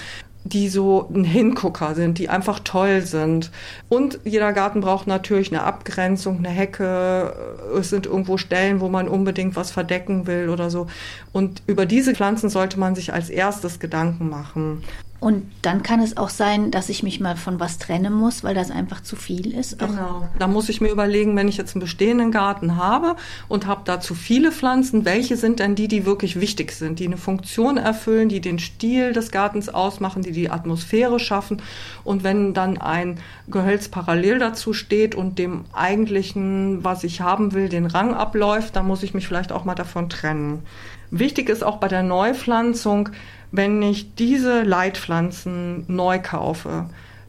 die 0.46 0.70
so 0.70 1.10
ein 1.14 1.24
Hingucker 1.24 1.96
sind, 1.96 2.20
die 2.20 2.30
einfach 2.30 2.60
toll 2.60 3.02
sind. 3.02 3.52
Und 3.90 4.20
jeder 4.24 4.54
Garten 4.54 4.80
braucht 4.80 5.08
natürlich 5.08 5.52
eine 5.52 5.64
Abgrenzung, 5.64 6.38
eine 6.38 6.50
Hecke. 6.50 7.34
Es 7.78 7.90
sind 7.90 8.06
irgendwo 8.06 8.38
Stellen, 8.38 8.80
wo 8.80 8.88
man 8.88 9.08
unbedingt 9.08 9.56
was 9.56 9.72
verdecken 9.72 10.28
will 10.28 10.50
oder 10.50 10.70
so. 10.70 10.86
Und 11.34 11.64
über 11.66 11.88
diese 11.88 12.14
Pflanzen 12.14 12.50
sollte 12.50 12.80
man 12.80 12.94
sich 12.94 13.12
als 13.12 13.32
erstes 13.32 13.80
Gedanken 13.80 14.30
machen. 14.30 14.84
Und 15.26 15.52
dann 15.64 15.82
kann 15.82 16.02
es 16.02 16.18
auch 16.18 16.30
sein, 16.30 16.70
dass 16.70 16.88
ich 16.88 17.02
mich 17.02 17.20
mal 17.20 17.36
von 17.36 17.60
was 17.60 17.80
trennen 17.80 18.14
muss, 18.14 18.44
weil 18.44 18.54
das 18.54 18.70
einfach 18.70 19.02
zu 19.02 19.16
viel 19.16 19.56
ist. 19.56 19.80
Genau. 19.80 20.30
Da 20.38 20.46
muss 20.46 20.70
ich 20.70 20.82
mir 20.82 20.90
überlegen, 20.90 21.36
wenn 21.36 21.48
ich 21.48 21.58
jetzt 21.58 21.74
einen 21.74 21.80
bestehenden 21.80 22.30
Garten 22.32 22.76
habe 22.76 23.16
und 23.48 23.66
habe 23.66 23.82
da 23.86 24.00
zu 24.00 24.14
viele 24.14 24.52
Pflanzen, 24.52 25.04
welche 25.04 25.36
sind 25.36 25.60
denn 25.60 25.74
die, 25.74 25.88
die 25.88 26.06
wirklich 26.06 26.40
wichtig 26.40 26.74
sind, 26.74 27.00
die 27.00 27.08
eine 27.08 27.18
Funktion 27.18 27.78
erfüllen, 27.78 28.30
die 28.30 28.40
den 28.40 28.60
Stil 28.60 29.14
des 29.14 29.32
Gartens 29.32 29.68
ausmachen, 29.68 30.22
die 30.22 30.32
die 30.32 30.52
Atmosphäre 30.52 31.20
schaffen. 31.20 31.60
Und 32.04 32.24
wenn 32.24 32.54
dann 32.54 32.78
ein 32.78 33.18
Gehölz 33.48 33.88
parallel 33.88 34.38
dazu 34.38 34.74
steht 34.74 35.16
und 35.16 35.40
dem 35.40 35.66
eigentlichen, 35.74 36.84
was 36.84 37.04
ich 37.04 37.22
haben 37.22 37.54
will, 37.54 37.68
den 37.68 37.88
Rang 37.88 38.14
abläuft, 38.14 38.76
dann 38.76 38.86
muss 38.86 39.02
ich 39.02 39.16
mich 39.16 39.28
vielleicht 39.28 39.52
auch 39.52 39.66
mal 39.66 39.74
davon 39.74 40.08
trennen. 40.08 40.62
Wichtig 41.10 41.50
ist 41.50 41.64
auch 41.64 41.78
bei 41.78 41.88
der 41.88 42.04
Neupflanzung, 42.04 43.10
wenn 43.52 43.82
ich 43.82 44.16
diese 44.16 44.64
Leitpflanzen 44.64 45.86
neu 45.88 46.20
kaufe, 46.20 46.86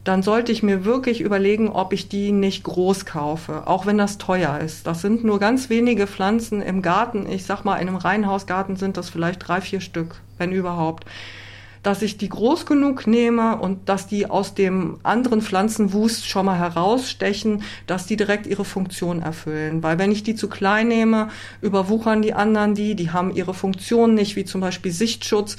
dann 0.07 0.23
sollte 0.23 0.53
ich 0.53 0.63
mir 0.63 0.85
wirklich 0.85 1.19
überlegen, 1.19 1.67
ob 1.67 1.91
ich 1.91 2.07
die 2.07 2.31
nicht 2.31 2.63
groß 2.63 3.05
kaufe, 3.05 3.67
auch 3.67 3.85
wenn 3.85 3.97
das 3.97 4.17
teuer 4.17 4.59
ist. 4.59 4.87
Das 4.87 5.01
sind 5.01 5.25
nur 5.25 5.37
ganz 5.39 5.69
wenige 5.69 6.07
Pflanzen 6.07 6.61
im 6.61 6.81
Garten. 6.81 7.29
Ich 7.29 7.45
sag 7.45 7.65
mal, 7.65 7.75
in 7.75 7.89
einem 7.89 7.97
Reihenhausgarten 7.97 8.77
sind 8.77 8.95
das 8.95 9.09
vielleicht 9.09 9.45
drei, 9.45 9.59
vier 9.59 9.81
Stück, 9.81 10.15
wenn 10.37 10.53
überhaupt. 10.53 11.05
Dass 11.83 12.01
ich 12.01 12.17
die 12.17 12.29
groß 12.29 12.65
genug 12.65 13.05
nehme 13.05 13.57
und 13.57 13.89
dass 13.89 14.07
die 14.07 14.29
aus 14.29 14.53
dem 14.53 14.97
anderen 15.03 15.41
Pflanzenwust 15.41 16.27
schon 16.27 16.45
mal 16.45 16.57
herausstechen, 16.57 17.63
dass 17.85 18.07
die 18.07 18.15
direkt 18.15 18.47
ihre 18.47 18.65
Funktion 18.65 19.21
erfüllen. 19.21 19.83
Weil 19.83 19.99
wenn 19.99 20.11
ich 20.11 20.23
die 20.23 20.35
zu 20.35 20.47
klein 20.47 20.87
nehme, 20.87 21.27
überwuchern 21.61 22.21
die 22.21 22.33
anderen 22.33 22.75
die, 22.75 22.95
die 22.95 23.11
haben 23.11 23.35
ihre 23.35 23.53
Funktion 23.53 24.15
nicht, 24.15 24.37
wie 24.37 24.45
zum 24.45 24.61
Beispiel 24.61 24.91
Sichtschutz. 24.91 25.57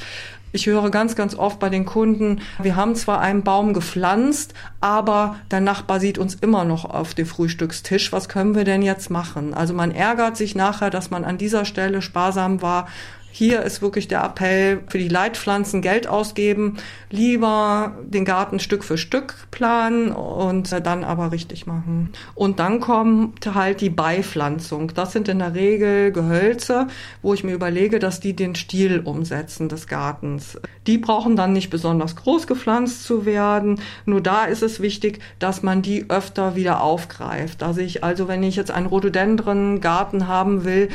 Ich 0.53 0.67
höre 0.67 0.91
ganz, 0.91 1.15
ganz 1.15 1.35
oft 1.35 1.59
bei 1.59 1.69
den 1.69 1.85
Kunden, 1.85 2.41
wir 2.63 2.75
haben 2.75 2.95
zwar 2.95 3.21
einen 3.21 3.43
Baum 3.43 3.75
gepflanzt, 3.75 4.55
aber 4.81 5.37
der 5.51 5.61
Nachbar 5.61 6.01
sieht 6.01 6.19
uns 6.19 6.35
immer 6.37 6.65
noch 6.65 6.87
auf 6.87 7.13
dem 7.13 7.27
Frühstückstisch. 7.27 8.13
Was 8.13 8.29
können 8.29 8.55
wir 8.55 8.65
denn 8.65 8.83
jetzt 8.83 9.11
machen? 9.11 9.53
Also 9.53 9.75
man 9.75 9.91
ärgert 9.91 10.37
sich 10.37 10.55
nachher, 10.55 10.91
dass 10.91 11.11
man 11.11 11.25
an 11.25 11.37
dieser 11.37 11.65
Stelle 11.65 12.01
sparsam 12.01 12.63
war 12.63 12.89
hier 13.31 13.63
ist 13.63 13.83
wirklich 13.83 14.09
der 14.09 14.25
Appell 14.25 14.81
für 14.89 14.99
die 14.99 15.09
Leitpflanzen 15.09 15.83
Geld 15.83 16.07
ausgeben, 16.07 16.79
lieber 17.11 17.97
den 18.03 18.25
Garten 18.25 18.59
Stück 18.59 18.83
für 18.85 18.99
Stück 18.99 19.35
planen 19.51 20.11
und 20.11 20.73
dann 20.85 21.05
aber 21.05 21.31
richtig 21.31 21.67
machen. 21.67 22.11
Und 22.35 22.59
dann 22.59 22.81
kommt 22.81 23.55
halt 23.55 23.81
die 23.81 23.91
Beipflanzung. 23.91 24.93
Das 24.95 25.13
sind 25.13 25.29
in 25.29 25.39
der 25.39 25.55
Regel 25.55 26.11
Gehölze, 26.11 26.89
wo 27.23 27.35
ich 27.35 27.45
mir 27.45 27.53
überlege, 27.53 27.99
dass 27.99 28.21
die 28.21 28.35
den 28.35 28.55
Stil 28.55 29.01
umsetzen 29.01 29.69
des 29.69 29.87
Gartens. 29.87 30.59
Die 30.87 30.99
brauchen 30.99 31.37
dann 31.37 31.53
nicht 31.53 31.71
besonders 31.71 32.17
groß 32.17 32.47
gepflanzt 32.47 33.05
zu 33.05 33.27
werden. 33.27 33.81
Nur 34.05 34.21
da 34.21 34.47
ist 34.47 34.63
es 34.63 34.81
wichtig, 34.81 35.21
dass 35.39 35.63
man 35.63 35.83
die 35.83 36.09
öfter 36.09 36.57
wieder 36.57 36.83
aufgreift. 36.83 37.63
Also 37.63 37.81
ich, 37.81 38.03
also 38.03 38.27
wenn 38.27 38.43
ich 38.43 38.57
jetzt 38.57 38.71
einen 38.71 38.87
Rhododendron-Garten 38.87 40.27
haben 40.27 40.65
will, 40.65 40.89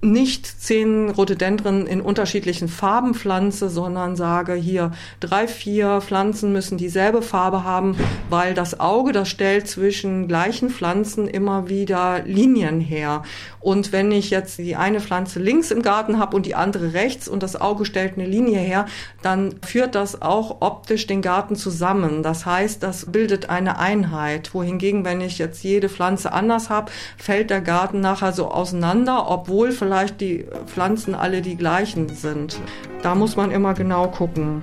nicht 0.00 0.46
zehn 0.46 1.10
Rhododendren 1.10 1.86
in 1.86 2.00
unterschiedlichen 2.00 2.68
Farben 2.68 3.14
pflanze, 3.14 3.68
sondern 3.68 4.14
sage 4.14 4.54
hier 4.54 4.92
drei, 5.18 5.48
vier 5.48 6.00
Pflanzen 6.00 6.52
müssen 6.52 6.78
dieselbe 6.78 7.20
Farbe 7.20 7.64
haben, 7.64 7.96
weil 8.30 8.54
das 8.54 8.78
Auge, 8.78 9.10
das 9.10 9.28
stellt 9.28 9.66
zwischen 9.66 10.28
gleichen 10.28 10.70
Pflanzen 10.70 11.26
immer 11.26 11.68
wieder 11.68 12.22
Linien 12.24 12.80
her. 12.80 13.24
Und 13.60 13.90
wenn 13.92 14.12
ich 14.12 14.30
jetzt 14.30 14.58
die 14.58 14.76
eine 14.76 15.00
Pflanze 15.00 15.40
links 15.40 15.72
im 15.72 15.82
Garten 15.82 16.20
habe 16.20 16.36
und 16.36 16.46
die 16.46 16.54
andere 16.54 16.92
rechts 16.92 17.26
und 17.26 17.42
das 17.42 17.60
Auge 17.60 17.84
stellt 17.84 18.16
eine 18.16 18.26
Linie 18.26 18.60
her, 18.60 18.86
dann 19.20 19.56
führt 19.66 19.96
das 19.96 20.22
auch 20.22 20.58
optisch 20.60 21.08
den 21.08 21.22
Garten 21.22 21.56
zusammen. 21.56 22.22
Das 22.22 22.46
heißt, 22.46 22.84
das 22.84 23.10
bildet 23.10 23.50
eine 23.50 23.78
Einheit. 23.80 24.54
Wohingegen, 24.54 25.04
wenn 25.04 25.20
ich 25.20 25.38
jetzt 25.38 25.64
jede 25.64 25.88
Pflanze 25.88 26.32
anders 26.32 26.70
habe, 26.70 26.92
fällt 27.16 27.50
der 27.50 27.60
Garten 27.60 28.00
nachher 28.00 28.32
so 28.32 28.48
auseinander, 28.48 29.28
obwohl 29.28 29.72
vielleicht 29.72 29.87
vielleicht 29.88 30.20
die 30.20 30.44
Pflanzen 30.66 31.14
alle 31.14 31.40
die 31.40 31.56
gleichen 31.56 32.10
sind. 32.10 32.60
Da 33.02 33.14
muss 33.14 33.36
man 33.36 33.50
immer 33.50 33.72
genau 33.72 34.08
gucken. 34.08 34.62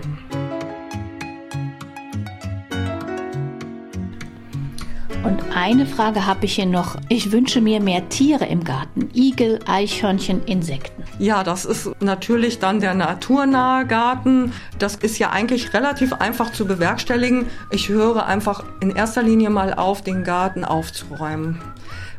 Und 5.24 5.40
eine 5.56 5.88
Frage 5.88 6.28
habe 6.28 6.46
ich 6.46 6.54
hier 6.54 6.68
noch. 6.68 6.98
Ich 7.10 7.32
wünsche 7.32 7.60
mir 7.60 7.82
mehr 7.82 8.08
Tiere 8.08 8.46
im 8.46 8.64
Garten. 8.64 9.10
Igel, 9.16 9.60
Eichhörnchen, 9.66 10.44
Insekten. 10.46 11.04
Ja, 11.18 11.44
das 11.44 11.66
ist 11.66 11.90
natürlich 12.00 12.60
dann 12.60 12.80
der 12.80 12.94
naturnahe 12.94 13.88
Garten. 13.88 14.54
Das 14.78 14.96
ist 14.96 15.18
ja 15.18 15.32
eigentlich 15.32 15.74
relativ 15.74 16.14
einfach 16.14 16.52
zu 16.52 16.68
bewerkstelligen. 16.68 17.48
Ich 17.72 17.90
höre 17.90 18.28
einfach 18.28 18.64
in 18.80 18.92
erster 18.92 19.24
Linie 19.24 19.50
mal 19.50 19.74
auf, 19.74 20.04
den 20.04 20.24
Garten 20.24 20.64
aufzuräumen 20.64 21.60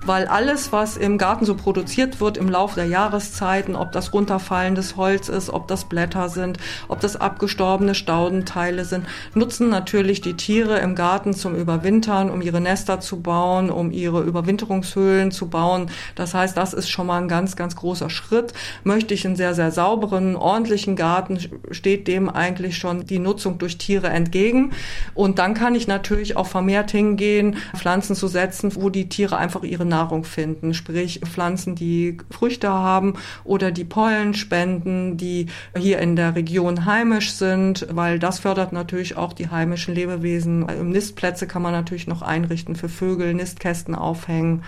weil 0.07 0.27
alles, 0.27 0.73
was 0.73 0.97
im 0.97 1.19
Garten 1.19 1.45
so 1.45 1.55
produziert 1.55 2.21
wird 2.21 2.37
im 2.37 2.49
Laufe 2.49 2.77
der 2.77 2.87
Jahreszeiten, 2.87 3.77
ob 3.77 3.93
das 3.93 4.13
runterfallendes 4.13 4.97
Holz 4.97 5.29
ist, 5.29 5.51
ob 5.51 5.69
das 5.69 5.85
Blätter 5.85 6.29
sind, 6.29 6.59
ob 6.89 7.01
das 7.01 7.17
abgestorbene 7.17 7.95
Staudenteile 7.95 8.85
sind, 8.85 9.07
nutzen 9.35 9.69
natürlich 9.69 10.21
die 10.21 10.35
Tiere 10.35 10.79
im 10.79 10.95
Garten 10.95 11.35
zum 11.35 11.55
Überwintern, 11.55 12.31
um 12.31 12.43
ihre 12.43 12.61
Nester 12.61 13.01
zu 13.01 13.21
bauen, 13.21 13.71
um 13.71 13.91
ihre 13.91 14.23
Überwinterungshöhlen 14.23 15.31
zu 15.31 15.49
bauen. 15.49 15.91
Das 16.15 16.35
heißt, 16.35 16.57
das 16.57 16.73
ist 16.73 16.89
schon 16.89 17.07
mal 17.07 17.21
ein 17.21 17.29
ganz, 17.29 17.57
ganz 17.57 17.77
großer 17.77 18.11
Schritt. 18.11 18.53
Möchte 18.85 19.15
ich 19.15 19.27
einen 19.27 19.37
sehr, 19.37 19.55
sehr 19.55 19.71
sauberen, 19.71 20.37
ordentlichen 20.37 20.97
Garten, 20.97 21.39
steht 21.71 22.09
dem 22.09 22.29
eigentlich 22.29 22.77
schon 22.77 23.07
die 23.07 23.19
Nutzung 23.19 23.59
durch 23.59 23.79
Tiere 23.79 24.09
entgegen. 24.09 24.73
Und 25.15 25.39
dann 25.39 25.55
kann 25.55 25.75
ich 25.75 25.89
natürlich 25.89 26.37
auch 26.37 26.47
vermehrt 26.47 26.91
hingehen, 26.91 27.57
Pflanzen 27.77 28.15
zu 28.17 28.29
setzen, 28.29 28.75
wo 28.75 28.91
die 28.91 29.09
Tiere 29.09 29.37
einfach 29.37 29.63
ihre 29.63 29.85
Nahrung 29.97 30.25
finden, 30.25 30.75
sprich 30.75 31.21
Pflanzen, 31.25 31.75
die 31.75 32.19
Früchte 32.31 32.69
haben 32.69 33.15
oder 33.45 33.71
die 33.71 33.85
Pollen 33.85 34.35
spenden, 34.35 35.17
die 35.17 35.47
hier 35.75 36.01
in 36.01 36.17
der 36.17 36.35
Region 36.35 36.85
heimisch 36.85 37.33
sind, 37.33 37.87
weil 37.91 38.19
das 38.19 38.41
fördert 38.41 38.73
natürlich 38.73 39.17
auch 39.17 39.33
die 39.33 39.49
heimischen 39.49 39.95
Lebewesen. 39.95 40.67
Nistplätze 40.91 41.47
kann 41.47 41.63
man 41.63 41.73
natürlich 41.73 42.07
noch 42.07 42.21
einrichten 42.21 42.77
für 42.77 42.91
Vögel, 42.91 43.33
Nistkästen 43.33 43.95
aufhängen 43.95 44.63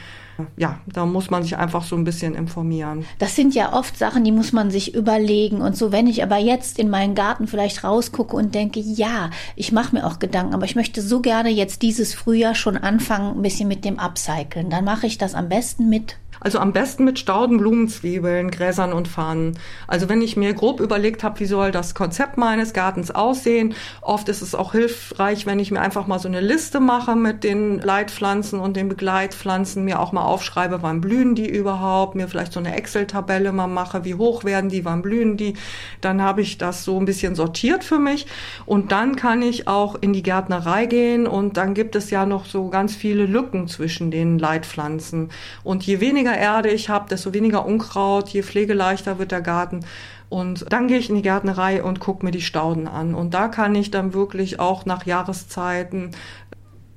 ja, 0.57 0.81
da 0.87 1.07
muss 1.07 1.31
man 1.31 1.43
sich 1.43 1.57
einfach 1.57 1.85
so 1.85 1.97
ein 1.97 2.05
bisschen 2.05 2.35
informieren. 2.35 3.05
Das 3.19 3.35
sind 3.35 3.55
ja 3.55 3.73
oft 3.73 3.97
Sachen, 3.99 4.25
die 4.25 4.33
muss 4.33 4.53
man 4.53 4.71
sich 4.71 4.95
überlegen 4.95 5.61
und 5.61 5.77
so. 5.77 5.93
Wenn 5.93 6.07
ich 6.07 6.23
aber 6.23 6.37
jetzt 6.39 6.79
in 6.79 6.91
meinen 6.91 7.15
Garten 7.15 7.47
vielleicht 7.47 7.85
rausgucke 7.85 8.37
und 8.37 8.55
denke, 8.55 8.81
ja, 8.81 9.31
ich 9.57 9.73
mache 9.73 9.97
mir 9.97 10.07
auch 10.07 10.19
Gedanken, 10.19 10.55
aber 10.55 10.65
ich 10.65 10.77
möchte 10.77 11.03
so 11.03 11.21
gerne 11.21 11.51
jetzt 11.51 11.83
dieses 11.83 12.15
Frühjahr 12.15 12.55
schon 12.55 12.77
anfangen, 12.77 13.37
ein 13.37 13.43
bisschen 13.43 13.69
mit 13.69 13.85
dem 13.85 13.99
Upcyclen, 13.99 14.71
dann 14.71 14.85
mache 14.85 15.07
ich 15.07 15.19
das 15.19 15.35
am 15.35 15.49
besten 15.49 15.89
mit 15.89 16.17
Also 16.41 16.59
am 16.59 16.73
besten 16.73 17.05
mit 17.05 17.19
Stauden, 17.19 17.59
Blumenzwiebeln, 17.59 18.51
Gräsern 18.51 18.93
und 18.93 19.09
Fahnen. 19.09 19.59
Also 19.87 20.09
wenn 20.09 20.23
ich 20.23 20.37
mir 20.37 20.55
grob 20.55 20.81
überlegt 20.81 21.25
habe, 21.25 21.41
wie 21.41 21.47
soll 21.47 21.71
das 21.71 21.95
Konzept 21.95 22.39
meines 22.39 22.73
Gartens 22.73 23.11
aussehen, 23.11 23.75
oft 24.01 24.29
ist 24.29 24.43
es 24.43 24.55
auch 24.55 24.73
hilfreich, 24.73 25.47
wenn 25.47 25.59
ich 25.59 25.71
mir 25.71 25.81
einfach 25.81 26.07
mal 26.07 26.19
so 26.19 26.29
eine 26.29 26.41
Liste 26.41 26.81
mache 26.81 27.17
mit 27.17 27.45
den 27.45 27.81
Leitpflanzen 27.81 28.61
und 28.61 28.77
den 28.77 28.89
Begleitpflanzen, 28.89 29.85
mir 29.85 30.01
auch 30.01 30.13
mal 30.13 30.25
aufschreibe, 30.25 30.83
wann 30.83 31.01
blühen 31.01 31.35
die 31.35 31.49
überhaupt, 31.49 32.15
mir 32.15 32.29
vielleicht 32.29 32.53
so 32.53 32.61
eine 32.61 32.77
Excel-Tabelle 32.77 33.53
mal 33.53 33.67
mache, 33.67 34.05
wie 34.05 34.15
hoch 34.15 34.45
werden 34.45 34.71
die, 34.71 34.85
wann 34.85 35.03
blühen 35.03 35.37
die. 35.37 35.55
Dann 36.01 36.23
habe 36.23 36.43
ich 36.43 36.59
das 36.59 36.85
so 36.85 36.99
ein 36.99 37.05
bisschen 37.05 37.35
sortiert 37.35 37.85
für 37.85 37.99
mich 37.99 38.27
und 38.67 38.93
dann 38.93 39.17
kann 39.17 39.43
ich 39.43 39.69
auch 39.69 39.97
in 40.01 40.13
die 40.13 40.23
Gärtnerei 40.23 40.87
gehen 40.87 41.27
und 41.27 41.57
dann 41.57 41.75
gibt 41.75 41.97
es 41.97 42.11
ja 42.11 42.27
noch 42.27 42.45
so 42.45 42.69
ganz 42.69 42.95
viele 42.95 43.27
Lücken 43.27 43.69
zwischen 43.69 44.11
den 44.11 44.39
Leitpflanzen. 44.39 45.31
Und 45.65 45.85
je 45.85 46.01
weniger 46.01 46.28
Erde 46.37 46.71
ich 46.71 46.89
habe, 46.89 47.09
desto 47.09 47.33
weniger 47.33 47.65
Unkraut, 47.65 48.29
je 48.29 48.43
pflegeleichter 48.43 49.19
wird 49.19 49.33
der 49.33 49.41
Garten. 49.41 49.85
Und 50.29 50.71
dann 50.71 50.89
gehe 50.89 50.99
ich 50.99 51.09
in 51.09 51.17
die 51.17 51.23
Gärtnerei 51.23 51.83
und 51.83 52.01
gucke 52.01 52.25
mir 52.25 52.33
die 52.33 52.43
Stauden 52.43 52.87
an. 52.87 53.15
Und 53.15 53.33
da 53.33 53.49
kann 53.49 53.75
ich 53.75 53.91
dann 53.91 54.13
wirklich 54.13 54.61
auch 54.61 54.85
nach 54.85 55.07
Jahreszeiten 55.07 56.11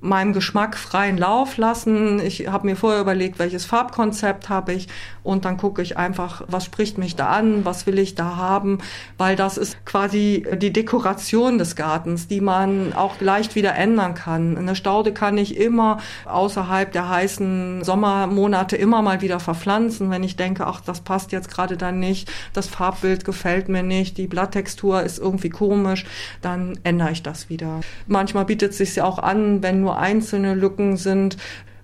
meinem 0.02 0.34
Geschmack 0.34 0.78
freien 0.78 1.18
Lauf 1.18 1.58
lassen. 1.58 2.20
Ich 2.20 2.48
habe 2.48 2.66
mir 2.66 2.76
vorher 2.76 3.02
überlegt, 3.02 3.38
welches 3.38 3.66
Farbkonzept 3.66 4.50
habe 4.50 4.74
ich 4.74 4.88
und 5.24 5.46
dann 5.46 5.58
gucke 5.58 5.82
ich 5.84 5.98
einfach, 5.98 6.42
was 6.48 6.66
spricht 6.66 6.98
mich 6.98 7.16
da 7.16 7.28
an, 7.28 7.64
was 7.66 7.86
will 7.86 8.00
ich 8.00 8.16
da 8.16 8.36
haben, 8.36 8.80
weil 9.18 9.36
das 9.36 9.58
ist 9.58 9.86
quasi 9.86 10.46
die 10.56 10.74
Dekoration 10.74 11.60
des 11.60 11.76
Gartens, 11.76 12.28
die 12.28 12.42
man 12.42 12.94
auch 12.94 13.22
leicht 13.22 13.54
wieder 13.54 13.76
ändern 13.76 14.16
kann. 14.16 14.58
Eine 14.58 14.76
Staude 14.76 15.14
kann 15.14 15.38
ich 15.38 15.56
immer 15.56 16.00
außerhalb 16.26 16.92
der 16.92 17.08
heißen 17.08 17.84
Sommermonate 17.84 18.76
immer 18.76 19.04
mal 19.04 19.22
wieder 19.22 19.40
verpflanzen, 19.40 20.10
wenn 20.10 20.24
ich 20.24 20.36
denke, 20.36 20.66
ach, 20.66 20.82
das 20.82 21.02
passt 21.02 21.32
jetzt 21.32 21.52
gerade 21.52 21.78
dann 21.78 22.00
nicht, 22.00 22.32
das 22.54 22.68
Farbbild 22.68 23.24
gefällt 23.24 23.70
mir 23.70 23.84
nicht, 23.84 24.18
die 24.18 24.28
Blatttextur 24.28 25.04
ist 25.04 25.20
irgendwie 25.20 25.50
komisch, 25.50 26.06
dann 26.42 26.80
ändere 26.84 27.12
ich 27.12 27.22
das 27.22 27.50
wieder. 27.50 27.82
Manchmal 28.08 28.46
bietet 28.46 28.72
es 28.72 28.78
sich 28.80 28.96
ja 28.96 29.06
auch 29.06 29.20
an, 29.20 29.62
wenn 29.62 29.82
nur 29.82 29.91
einzelne 29.98 30.54
Lücken 30.54 30.98
sind, 30.98 31.38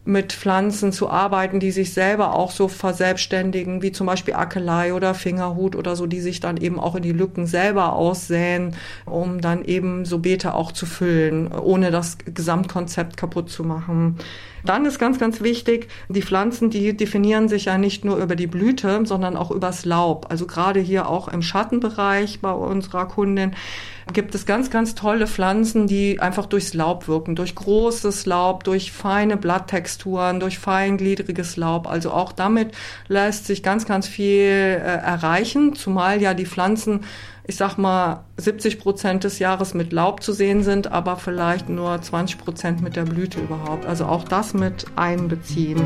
mit 0.08 0.32
Pflanzen 0.32 0.94
zu 0.94 1.10
arbeiten, 1.10 1.60
die 1.60 1.72
sich 1.72 1.94
selber 1.94 2.34
auch 2.34 2.52
so 2.52 2.70
verselbstständigen, 2.70 3.82
wie 3.82 3.92
zum 3.92 4.08
Beispiel 4.08 4.36
Akelei 4.36 4.94
oder 4.94 5.14
Fingerhut 5.14 5.76
oder 5.76 5.98
so, 5.98 6.08
die 6.08 6.22
sich 6.22 6.40
dann 6.40 6.56
eben 6.56 6.80
auch 6.80 6.96
in 6.96 7.04
die 7.04 7.12
Lücken 7.12 7.46
selber 7.46 7.94
aussäen, 7.94 8.74
um 9.06 9.42
dann 9.42 9.66
eben 9.66 10.06
so 10.06 10.20
Beete 10.20 10.54
auch 10.54 10.72
zu 10.72 10.86
füllen, 10.86 11.52
ohne 11.52 11.92
das 11.92 12.18
Gesamtkonzept 12.20 13.18
kaputt 13.18 13.50
zu 13.50 13.66
machen. 13.66 14.16
Dann 14.68 14.86
ist 14.86 15.00
ganz, 15.00 15.18
ganz 15.18 15.42
wichtig, 15.42 15.88
die 16.10 16.22
Pflanzen, 16.22 16.70
die 16.70 16.96
definieren 16.96 17.48
sich 17.48 17.66
ja 17.66 17.78
nicht 17.78 18.04
nur 18.04 18.18
über 18.18 18.36
die 18.36 18.48
Blüte, 18.48 19.06
sondern 19.06 19.38
auch 19.38 19.50
übers 19.50 19.86
Laub. 19.86 20.28
Also 20.30 20.46
gerade 20.46 20.82
hier 20.82 21.08
auch 21.08 21.30
im 21.30 21.42
Schattenbereich 21.42 22.42
bei 22.42 22.52
unserer 22.52 23.08
Kundin 23.08 23.56
gibt 24.14 24.36
es 24.36 24.46
ganz, 24.46 24.70
ganz 24.70 24.96
tolle 24.96 25.28
Pflanzen, 25.28 25.88
die 25.88 26.20
einfach 26.20 26.46
durchs 26.46 26.74
Laub 26.74 27.08
wirken, 27.08 27.36
durch 27.36 27.56
großes 27.56 28.26
Laub, 28.26 28.64
durch 28.64 28.92
feine 28.92 29.38
Blatttexturen, 29.38 30.40
durch 30.40 30.60
feingliedriges 30.60 31.58
Laub. 31.58 31.88
Also 31.88 32.12
auch 32.12 32.32
damit 32.32 32.72
lässt 33.08 33.46
sich 33.46 33.64
ganz, 33.64 33.86
ganz 33.86 34.08
viel 34.08 34.42
äh, 34.42 34.78
erreichen, 34.78 35.76
zumal 35.76 36.22
ja 36.22 36.34
die 36.34 36.46
Pflanzen 36.46 37.02
ich 37.48 37.56
sag 37.56 37.78
mal, 37.78 38.26
70 38.36 38.80
Prozent 38.80 39.24
des 39.24 39.40
Jahres 39.40 39.74
mit 39.74 39.94
Laub 39.94 40.22
zu 40.22 40.34
sehen 40.34 40.64
sind, 40.64 40.92
aber 40.92 41.16
vielleicht 41.16 41.70
nur 41.70 42.02
20 42.02 42.38
Prozent 42.38 42.82
mit 42.82 42.98
der 42.98 43.06
Blüte 43.06 43.40
überhaupt. 43.40 43.86
Also 43.86 44.06
auch 44.06 44.26
das 44.26 44.54
mit 44.54 44.86
einbeziehen. 44.98 45.82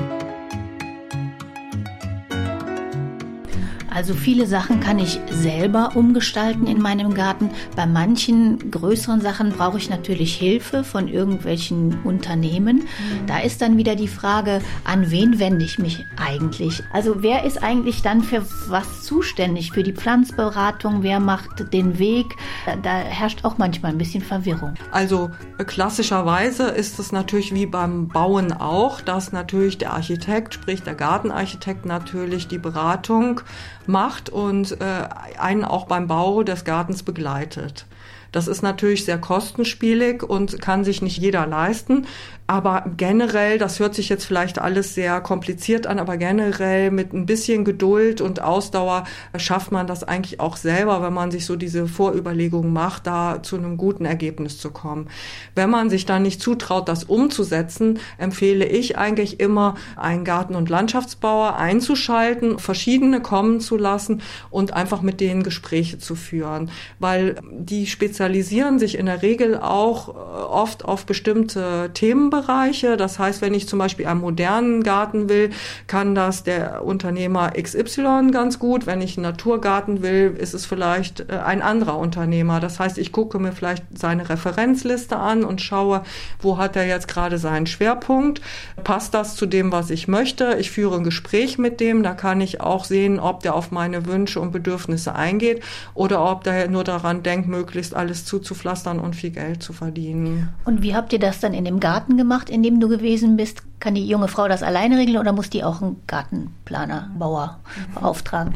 Also 3.93 4.13
viele 4.13 4.47
Sachen 4.47 4.80
kann 4.80 4.99
ich 4.99 5.19
selber 5.30 5.91
umgestalten 5.95 6.65
in 6.65 6.82
meinem 6.82 7.13
Garten. 7.13 7.49
Bei 7.75 7.86
manchen 7.86 8.71
größeren 8.71 9.19
Sachen 9.19 9.51
brauche 9.51 9.77
ich 9.77 9.89
natürlich 9.89 10.34
Hilfe 10.34 10.86
von 10.86 11.10
irgendwelchen 11.10 11.99
Unternehmen. 12.06 12.88
Da 13.27 13.39
ist 13.39 13.62
dann 13.62 13.75
wieder 13.75 13.95
die 13.95 14.08
Frage, 14.08 14.62
an 14.86 15.12
wen 15.12 15.39
wende 15.39 15.65
ich 15.65 15.77
mich 15.77 16.06
eigentlich? 16.15 16.82
Also 16.93 17.21
wer 17.21 17.43
ist 17.43 17.62
eigentlich 17.62 18.01
dann 18.01 18.23
für 18.23 18.45
was 18.69 19.04
zuständig? 19.04 19.73
Für 19.73 19.84
die 19.84 19.93
Pflanzberatung? 19.93 21.04
Wer 21.04 21.19
macht 21.19 21.73
den 21.73 21.99
Weg? 21.99 22.38
Da 22.84 22.91
herrscht 22.91 23.43
auch 23.43 23.58
manchmal 23.58 23.91
ein 23.91 23.97
bisschen 23.97 24.23
Verwirrung. 24.23 24.75
Also 24.91 25.32
äh, 25.58 25.65
klassischerweise 25.65 26.69
ist 26.69 26.97
es 26.97 27.12
natürlich 27.12 27.54
wie 27.54 27.65
beim 27.65 28.08
Bauen 28.08 28.54
auch, 28.54 29.01
dass 29.01 29.34
natürlich 29.34 29.77
der 29.77 29.91
Architekt, 29.91 30.54
sprich 30.54 30.82
der 30.82 30.95
Gartenarchitekt 30.95 31.86
natürlich 31.86 32.47
die 32.47 32.58
Beratung 32.58 33.41
macht 33.87 34.29
und 34.29 34.79
äh, 34.81 35.07
einen 35.39 35.65
auch 35.65 35.85
beim 35.85 36.07
Bau 36.07 36.43
des 36.43 36.63
Gartens 36.65 37.03
begleitet. 37.03 37.85
Das 38.31 38.47
ist 38.47 38.61
natürlich 38.61 39.05
sehr 39.05 39.17
kostenspielig 39.17 40.23
und 40.23 40.61
kann 40.61 40.83
sich 40.83 41.01
nicht 41.01 41.17
jeder 41.17 41.45
leisten. 41.45 42.05
Aber 42.51 42.83
generell, 42.97 43.57
das 43.57 43.79
hört 43.79 43.95
sich 43.95 44.09
jetzt 44.09 44.25
vielleicht 44.25 44.59
alles 44.59 44.93
sehr 44.93 45.21
kompliziert 45.21 45.87
an, 45.87 45.99
aber 45.99 46.17
generell 46.17 46.91
mit 46.91 47.13
ein 47.13 47.25
bisschen 47.25 47.63
Geduld 47.63 48.19
und 48.19 48.41
Ausdauer 48.41 49.05
schafft 49.37 49.71
man 49.71 49.87
das 49.87 50.03
eigentlich 50.03 50.41
auch 50.41 50.57
selber, 50.57 51.01
wenn 51.01 51.13
man 51.13 51.31
sich 51.31 51.45
so 51.45 51.55
diese 51.55 51.87
Vorüberlegungen 51.87 52.73
macht, 52.73 53.07
da 53.07 53.41
zu 53.41 53.55
einem 53.55 53.77
guten 53.77 54.03
Ergebnis 54.03 54.57
zu 54.57 54.69
kommen. 54.71 55.07
Wenn 55.55 55.69
man 55.69 55.89
sich 55.89 56.05
dann 56.05 56.23
nicht 56.23 56.41
zutraut, 56.41 56.89
das 56.89 57.05
umzusetzen, 57.05 57.99
empfehle 58.17 58.65
ich 58.65 58.97
eigentlich 58.97 59.39
immer, 59.39 59.75
einen 59.95 60.25
Garten- 60.25 60.55
und 60.55 60.67
Landschaftsbauer 60.67 61.55
einzuschalten, 61.55 62.59
verschiedene 62.59 63.21
kommen 63.21 63.61
zu 63.61 63.77
lassen 63.77 64.21
und 64.49 64.73
einfach 64.73 65.01
mit 65.01 65.21
denen 65.21 65.43
Gespräche 65.43 65.99
zu 65.99 66.15
führen, 66.15 66.69
weil 66.99 67.35
die 67.49 67.87
spezialisieren 68.21 68.77
sich 68.77 68.97
in 68.99 69.07
der 69.07 69.23
Regel 69.23 69.57
auch 69.57 70.10
äh, 70.10 70.12
oft 70.12 70.86
auf 70.86 71.05
bestimmte 71.05 71.89
Themenbereiche 71.93 72.41
Bereiche. 72.41 72.97
Das 72.97 73.19
heißt, 73.19 73.41
wenn 73.41 73.53
ich 73.53 73.67
zum 73.67 73.79
Beispiel 73.79 74.07
einen 74.07 74.21
modernen 74.21 74.84
Garten 74.84 75.29
will, 75.29 75.51
kann 75.88 76.15
das 76.15 76.43
der 76.43 76.84
Unternehmer 76.84 77.51
XY 77.51 78.29
ganz 78.31 78.60
gut. 78.60 78.86
Wenn 78.86 79.01
ich 79.01 79.17
einen 79.17 79.23
Naturgarten 79.23 80.01
will, 80.01 80.36
ist 80.38 80.53
es 80.53 80.65
vielleicht 80.65 81.29
äh, 81.29 81.38
ein 81.38 81.62
anderer 81.62 81.97
Unternehmer. 81.97 82.60
Das 82.60 82.79
heißt, 82.79 82.97
ich 82.97 83.12
gucke 83.12 83.39
mir 83.39 83.51
vielleicht 83.51 83.84
seine 83.93 84.29
Referenzliste 84.29 85.17
an 85.17 85.43
und 85.43 85.62
schaue, 85.62 86.03
wo 86.41 86.57
hat 86.57 86.75
er 86.75 86.86
jetzt 86.86 87.07
gerade 87.07 87.38
seinen 87.38 87.67
Schwerpunkt. 87.67 88.41
Passt 88.84 89.13
das 89.13 89.36
zu 89.36 89.45
dem, 89.45 89.71
was 89.71 89.89
ich 89.89 90.07
möchte? 90.07 90.57
Ich 90.60 90.71
führe 90.71 90.97
ein 90.97 91.03
Gespräch 91.03 91.57
mit 91.57 91.79
dem. 91.79 92.03
Da 92.03 92.13
kann 92.13 92.41
ich 92.41 92.62
auch 92.62 92.86
sehen, 92.86 93.19
ob 93.19 93.41
der 93.41 93.55
auf 93.55 93.71
meine 93.71 94.05
Wünsche 94.05 94.39
und 94.39 94.51
Bedürfnisse 94.51 95.15
eingeht 95.15 95.63
oder 95.93 96.23
ob 96.23 96.43
der 96.43 96.67
nur 96.69 96.84
daran 96.84 97.23
denkt, 97.23 97.47
möglichst 97.47 97.95
alles 97.95 98.11
zuzupflastern 98.13 99.00
und 99.00 99.15
viel 99.15 99.32
Geld 99.32 99.63
zu 99.63 99.74
verdienen. 99.74 100.50
Und 100.65 100.82
wie 100.82 100.95
habt 100.95 101.13
ihr 101.13 101.19
das 101.19 101.39
dann 101.39 101.54
in 101.54 101.65
dem 101.65 101.80
Garten 101.80 102.17
gemacht, 102.17 102.50
in 102.50 102.63
dem 102.63 102.80
du 102.80 102.88
gewesen 102.88 103.38
bist? 103.38 103.63
Kann 103.80 103.95
die 103.95 104.08
junge 104.08 104.28
Frau 104.28 104.47
das 104.47 104.63
alleine 104.63 104.97
regeln 104.97 105.17
oder 105.17 105.34
muss 105.34 105.50
die 105.50 105.63
auch 105.63 105.82
einen 105.82 106.02
Gartenplaner, 106.08 107.10
Bauer 107.17 107.60
beauftragen? 107.95 108.56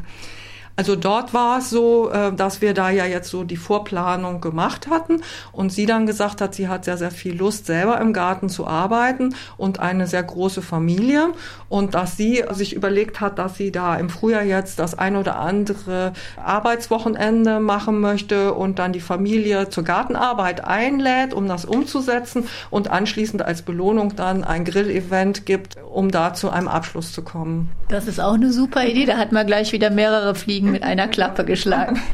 Also 0.78 0.96
dort 0.98 1.34
war 1.34 1.60
es 1.60 1.70
so, 1.70 2.12
äh, 2.12 2.34
dass 2.34 2.62
wir 2.62 2.74
da 2.74 2.90
ja 2.90 3.06
jetzt 3.06 3.30
so 3.30 3.44
die 3.44 3.56
Vorplanung 3.56 4.42
gemacht 4.42 4.88
hatten 4.90 5.22
und 5.54 5.72
sie 5.72 5.86
dann 5.86 6.06
gesagt 6.06 6.42
hat, 6.42 6.54
sie 6.54 6.68
hat 6.68 6.84
sehr, 6.84 6.98
sehr 6.98 7.12
viel 7.12 7.38
Lust, 7.38 7.66
selber 7.66 8.00
im 8.02 8.12
Garten 8.12 8.50
zu 8.50 8.68
arbeiten 8.68 9.36
und 9.58 9.80
eine 9.80 10.06
sehr 10.08 10.24
große 10.24 10.62
Familie 10.62 11.30
und 11.70 11.96
dass 11.96 12.18
sie 12.18 12.44
sich 12.52 12.76
überlegt 12.76 13.22
hat, 13.22 13.40
dass 13.40 13.56
sie 13.56 13.72
da 13.72 13.96
im 13.96 14.10
Frühjahr 14.10 14.44
jetzt 14.44 14.80
das 14.80 14.98
ein 14.98 15.16
oder 15.16 15.40
andere 15.40 16.12
Arbeitswochenende 16.44 17.62
machen 17.62 18.02
möchte 18.02 18.54
und 18.54 18.78
dann 18.78 18.92
die 18.92 19.00
Familie 19.00 19.70
zur 19.70 19.84
Gartenarbeit 19.84 20.66
einlädt, 20.66 21.34
um 21.34 21.48
das 21.48 21.64
umzusetzen 21.64 22.50
und 22.70 22.90
anschließend 22.92 23.42
als 23.42 23.62
Belohnung 23.62 24.18
dann 24.18 24.44
ein 24.44 24.66
Grillevent 24.66 25.46
gibt, 25.46 25.78
um 25.90 26.12
da 26.12 26.34
zu 26.34 26.50
einem 26.50 26.68
Abschluss 26.68 27.14
zu 27.14 27.22
kommen. 27.22 27.70
Das 27.88 28.08
ist 28.08 28.20
auch 28.20 28.34
eine 28.34 28.52
super 28.52 28.86
Idee, 28.86 29.06
da 29.06 29.18
hat 29.18 29.32
man 29.32 29.48
gleich 29.48 29.72
wieder 29.72 29.90
mehrere 29.90 30.36
Fliegen 30.36 30.65
Fliegen 30.66 30.72
mit 30.72 30.84
einer 30.84 31.08
Klappe 31.08 31.46
geschlagen. 31.46 32.00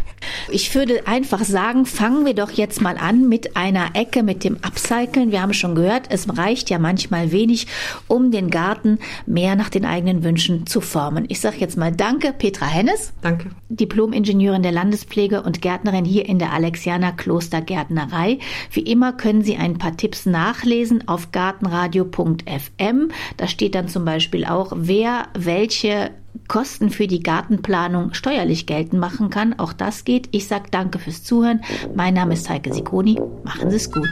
Ich 0.52 0.76
würde 0.76 1.08
einfach 1.08 1.44
sagen, 1.44 1.86
fangen 1.86 2.26
wir 2.26 2.36
doch 2.36 2.52
jetzt 2.52 2.80
mal 2.80 2.98
an 2.98 3.28
mit 3.28 3.58
einer 3.58 3.96
Ecke 3.96 4.22
mit 4.22 4.44
dem 4.44 4.58
Upcyclen. 4.58 5.32
Wir 5.32 5.42
haben 5.42 5.54
schon 5.54 5.74
gehört, 5.74 6.08
es 6.10 6.38
reicht 6.38 6.70
ja 6.70 6.78
manchmal 6.78 7.32
wenig, 7.32 7.66
um 8.08 8.32
den 8.32 8.52
Garten 8.52 9.00
mehr 9.26 9.56
nach 9.56 9.70
den 9.70 9.84
eigenen 9.84 10.24
Wünschen 10.24 10.68
zu 10.68 10.80
formen. 10.80 11.26
Ich 11.30 11.40
sage 11.40 11.58
jetzt 11.58 11.76
mal 11.76 11.92
Danke, 11.92 12.34
Petra 12.34 12.68
Hennes. 12.68 13.14
Danke. 13.22 13.50
Diplom-Ingenieurin 13.70 14.62
der 14.62 14.72
Landespflege 14.72 15.42
und 15.42 15.62
Gärtnerin 15.62 16.06
hier 16.06 16.28
in 16.28 16.38
der 16.38 16.54
Alexianer 16.54 17.14
Klostergärtnerei. 17.14 18.38
Wie 18.72 18.82
immer 18.82 19.14
können 19.14 19.44
Sie 19.44 19.58
ein 19.58 19.80
paar 19.80 19.98
Tipps 19.98 20.28
nachlesen 20.28 21.08
auf 21.08 21.32
gartenradio.fm. 21.32 23.10
Da 23.38 23.48
steht 23.48 23.74
dann 23.74 23.88
zum 23.88 24.06
Beispiel 24.06 24.46
auch, 24.46 24.72
wer 24.76 25.30
welche 25.34 26.12
Kosten 26.48 26.89
für 26.89 27.08
die 27.08 27.24
Gartenplanung 27.24 28.13
steuerlich 28.13 28.65
geltend 28.65 29.00
machen 29.00 29.30
kann. 29.30 29.58
Auch 29.58 29.74
das 29.74 30.04
geht. 30.04 30.30
Ich 30.32 30.48
sage 30.48 30.65
danke 30.72 31.00
fürs 31.00 31.24
Zuhören. 31.24 31.62
Mein 31.96 32.13
Name 32.13 32.34
ist 32.34 32.50
Heike 32.50 32.74
Sikoni. 32.74 33.20
Machen 33.44 33.70
Sie 33.70 33.78
es 33.78 33.91
gut. 33.91 34.10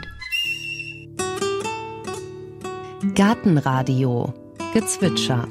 Gartenradio. 3.15 4.33
Gezwitscher. 4.73 5.47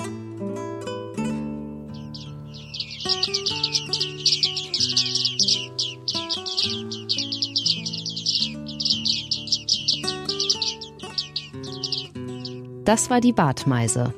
Das 12.84 13.10
war 13.10 13.20
die 13.20 13.34
Bartmeise. 13.34 14.14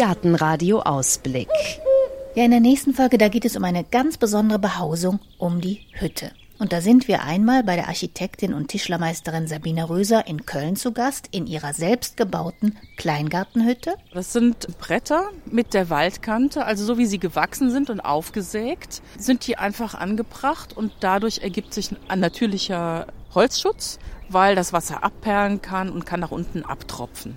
Gartenradio 0.00 0.80
Ausblick. 0.80 1.50
Ja, 2.34 2.46
in 2.46 2.52
der 2.52 2.60
nächsten 2.60 2.94
Folge, 2.94 3.18
da 3.18 3.28
geht 3.28 3.44
es 3.44 3.54
um 3.54 3.64
eine 3.64 3.84
ganz 3.84 4.16
besondere 4.16 4.58
Behausung, 4.58 5.20
um 5.36 5.60
die 5.60 5.80
Hütte. 5.92 6.30
Und 6.58 6.72
da 6.72 6.80
sind 6.80 7.06
wir 7.06 7.22
einmal 7.22 7.64
bei 7.64 7.76
der 7.76 7.88
Architektin 7.88 8.54
und 8.54 8.68
Tischlermeisterin 8.68 9.46
Sabine 9.46 9.90
Röser 9.90 10.26
in 10.26 10.46
Köln 10.46 10.76
zu 10.76 10.92
Gast, 10.92 11.28
in 11.32 11.46
ihrer 11.46 11.74
selbstgebauten 11.74 12.78
Kleingartenhütte. 12.96 13.96
Das 14.14 14.32
sind 14.32 14.78
Bretter 14.78 15.28
mit 15.44 15.74
der 15.74 15.90
Waldkante, 15.90 16.64
also 16.64 16.82
so 16.82 16.96
wie 16.96 17.04
sie 17.04 17.18
gewachsen 17.18 17.70
sind 17.70 17.90
und 17.90 18.00
aufgesägt, 18.00 19.02
sind 19.18 19.46
die 19.46 19.58
einfach 19.58 19.94
angebracht 19.94 20.74
und 20.74 20.92
dadurch 21.00 21.40
ergibt 21.40 21.74
sich 21.74 21.90
ein 22.08 22.20
natürlicher 22.20 23.06
Holzschutz, 23.34 23.98
weil 24.30 24.54
das 24.54 24.72
Wasser 24.72 25.04
abperlen 25.04 25.60
kann 25.60 25.90
und 25.90 26.06
kann 26.06 26.20
nach 26.20 26.30
unten 26.30 26.64
abtropfen. 26.64 27.36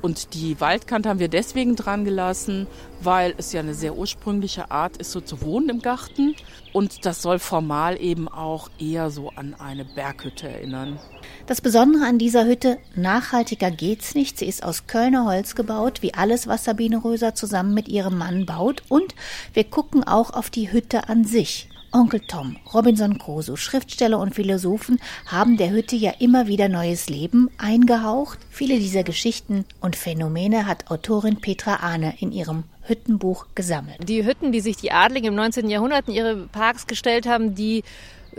Und 0.00 0.34
die 0.34 0.60
Waldkante 0.60 1.08
haben 1.08 1.18
wir 1.18 1.28
deswegen 1.28 1.74
dran 1.74 2.04
gelassen, 2.04 2.66
weil 3.02 3.34
es 3.36 3.52
ja 3.52 3.60
eine 3.60 3.74
sehr 3.74 3.96
ursprüngliche 3.96 4.70
Art 4.70 4.96
ist, 4.96 5.10
so 5.10 5.20
zu 5.20 5.42
wohnen 5.42 5.68
im 5.68 5.82
Garten. 5.82 6.36
Und 6.72 7.04
das 7.04 7.22
soll 7.22 7.38
formal 7.38 8.00
eben 8.00 8.28
auch 8.28 8.70
eher 8.78 9.10
so 9.10 9.30
an 9.30 9.54
eine 9.58 9.84
Berghütte 9.84 10.48
erinnern. 10.48 11.00
Das 11.46 11.60
Besondere 11.60 12.04
an 12.04 12.18
dieser 12.18 12.46
Hütte, 12.46 12.78
nachhaltiger 12.94 13.70
geht's 13.70 14.14
nicht. 14.14 14.38
Sie 14.38 14.46
ist 14.46 14.62
aus 14.62 14.86
Kölner 14.86 15.24
Holz 15.24 15.54
gebaut, 15.54 16.02
wie 16.02 16.14
alles, 16.14 16.46
was 16.46 16.64
Sabine 16.64 17.02
Röser 17.02 17.34
zusammen 17.34 17.74
mit 17.74 17.88
ihrem 17.88 18.18
Mann 18.18 18.46
baut. 18.46 18.82
Und 18.88 19.14
wir 19.52 19.64
gucken 19.64 20.04
auch 20.04 20.30
auf 20.30 20.50
die 20.50 20.70
Hütte 20.70 21.08
an 21.08 21.24
sich. 21.24 21.68
Onkel 21.90 22.20
Tom, 22.20 22.56
Robinson 22.74 23.18
Crusoe, 23.18 23.56
Schriftsteller 23.56 24.18
und 24.18 24.34
Philosophen 24.34 25.00
haben 25.26 25.56
der 25.56 25.70
Hütte 25.70 25.96
ja 25.96 26.12
immer 26.18 26.46
wieder 26.46 26.68
neues 26.68 27.08
Leben 27.08 27.48
eingehaucht. 27.56 28.38
Viele 28.50 28.78
dieser 28.78 29.04
Geschichten 29.04 29.64
und 29.80 29.96
Phänomene 29.96 30.66
hat 30.66 30.90
Autorin 30.90 31.40
Petra 31.40 31.76
Ahne 31.76 32.14
in 32.20 32.30
ihrem 32.30 32.64
Hüttenbuch 32.82 33.46
gesammelt. 33.54 34.08
Die 34.08 34.24
Hütten, 34.24 34.52
die 34.52 34.60
sich 34.60 34.76
die 34.76 34.92
Adligen 34.92 35.28
im 35.28 35.34
19. 35.34 35.70
Jahrhundert 35.70 36.08
in 36.08 36.14
ihre 36.14 36.36
Parks 36.48 36.86
gestellt 36.86 37.26
haben, 37.26 37.54
die 37.54 37.84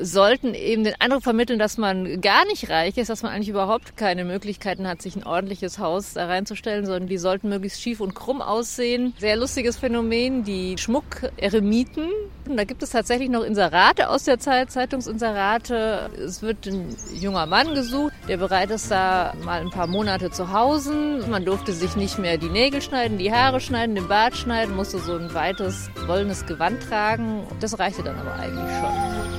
sollten 0.01 0.53
eben 0.53 0.83
den 0.83 0.95
Eindruck 0.99 1.23
vermitteln, 1.23 1.59
dass 1.59 1.77
man 1.77 2.21
gar 2.21 2.45
nicht 2.45 2.69
reich 2.69 2.97
ist, 2.97 3.09
dass 3.09 3.23
man 3.23 3.31
eigentlich 3.31 3.49
überhaupt 3.49 3.97
keine 3.97 4.25
Möglichkeiten 4.25 4.87
hat, 4.87 5.01
sich 5.01 5.15
ein 5.15 5.23
ordentliches 5.23 5.79
Haus 5.79 6.13
da 6.13 6.25
reinzustellen, 6.25 6.85
sondern 6.85 7.07
die 7.07 7.17
sollten 7.17 7.49
möglichst 7.49 7.81
schief 7.81 7.99
und 7.99 8.15
krumm 8.15 8.41
aussehen. 8.41 9.13
Sehr 9.19 9.35
lustiges 9.35 9.77
Phänomen, 9.77 10.43
die 10.43 10.77
Schmuck-Eremiten. 10.77 12.09
Da 12.55 12.63
gibt 12.63 12.81
es 12.81 12.91
tatsächlich 12.91 13.29
noch 13.29 13.43
Inserate 13.43 14.09
aus 14.09 14.23
der 14.23 14.39
Zeit, 14.39 14.71
Zeitungsinserate. 14.71 16.09
Es 16.17 16.41
wird 16.41 16.65
ein 16.65 16.95
junger 17.13 17.45
Mann 17.45 17.75
gesucht, 17.75 18.13
der 18.27 18.37
bereit 18.37 18.71
ist, 18.71 18.89
da 18.89 19.33
mal 19.43 19.61
ein 19.61 19.69
paar 19.69 19.87
Monate 19.87 20.31
zu 20.31 20.51
hausen. 20.51 21.29
Man 21.29 21.45
durfte 21.45 21.73
sich 21.73 21.95
nicht 21.95 22.17
mehr 22.17 22.37
die 22.37 22.49
Nägel 22.49 22.81
schneiden, 22.81 23.17
die 23.17 23.31
Haare 23.31 23.59
schneiden, 23.59 23.95
den 23.95 24.07
Bart 24.07 24.35
schneiden, 24.35 24.75
musste 24.75 24.99
so 24.99 25.15
ein 25.15 25.33
weites, 25.33 25.89
wollenes 26.07 26.45
Gewand 26.45 26.81
tragen. 26.89 27.45
Das 27.59 27.77
reichte 27.77 28.03
dann 28.03 28.17
aber 28.17 28.33
eigentlich 28.35 28.69
schon. 28.79 29.38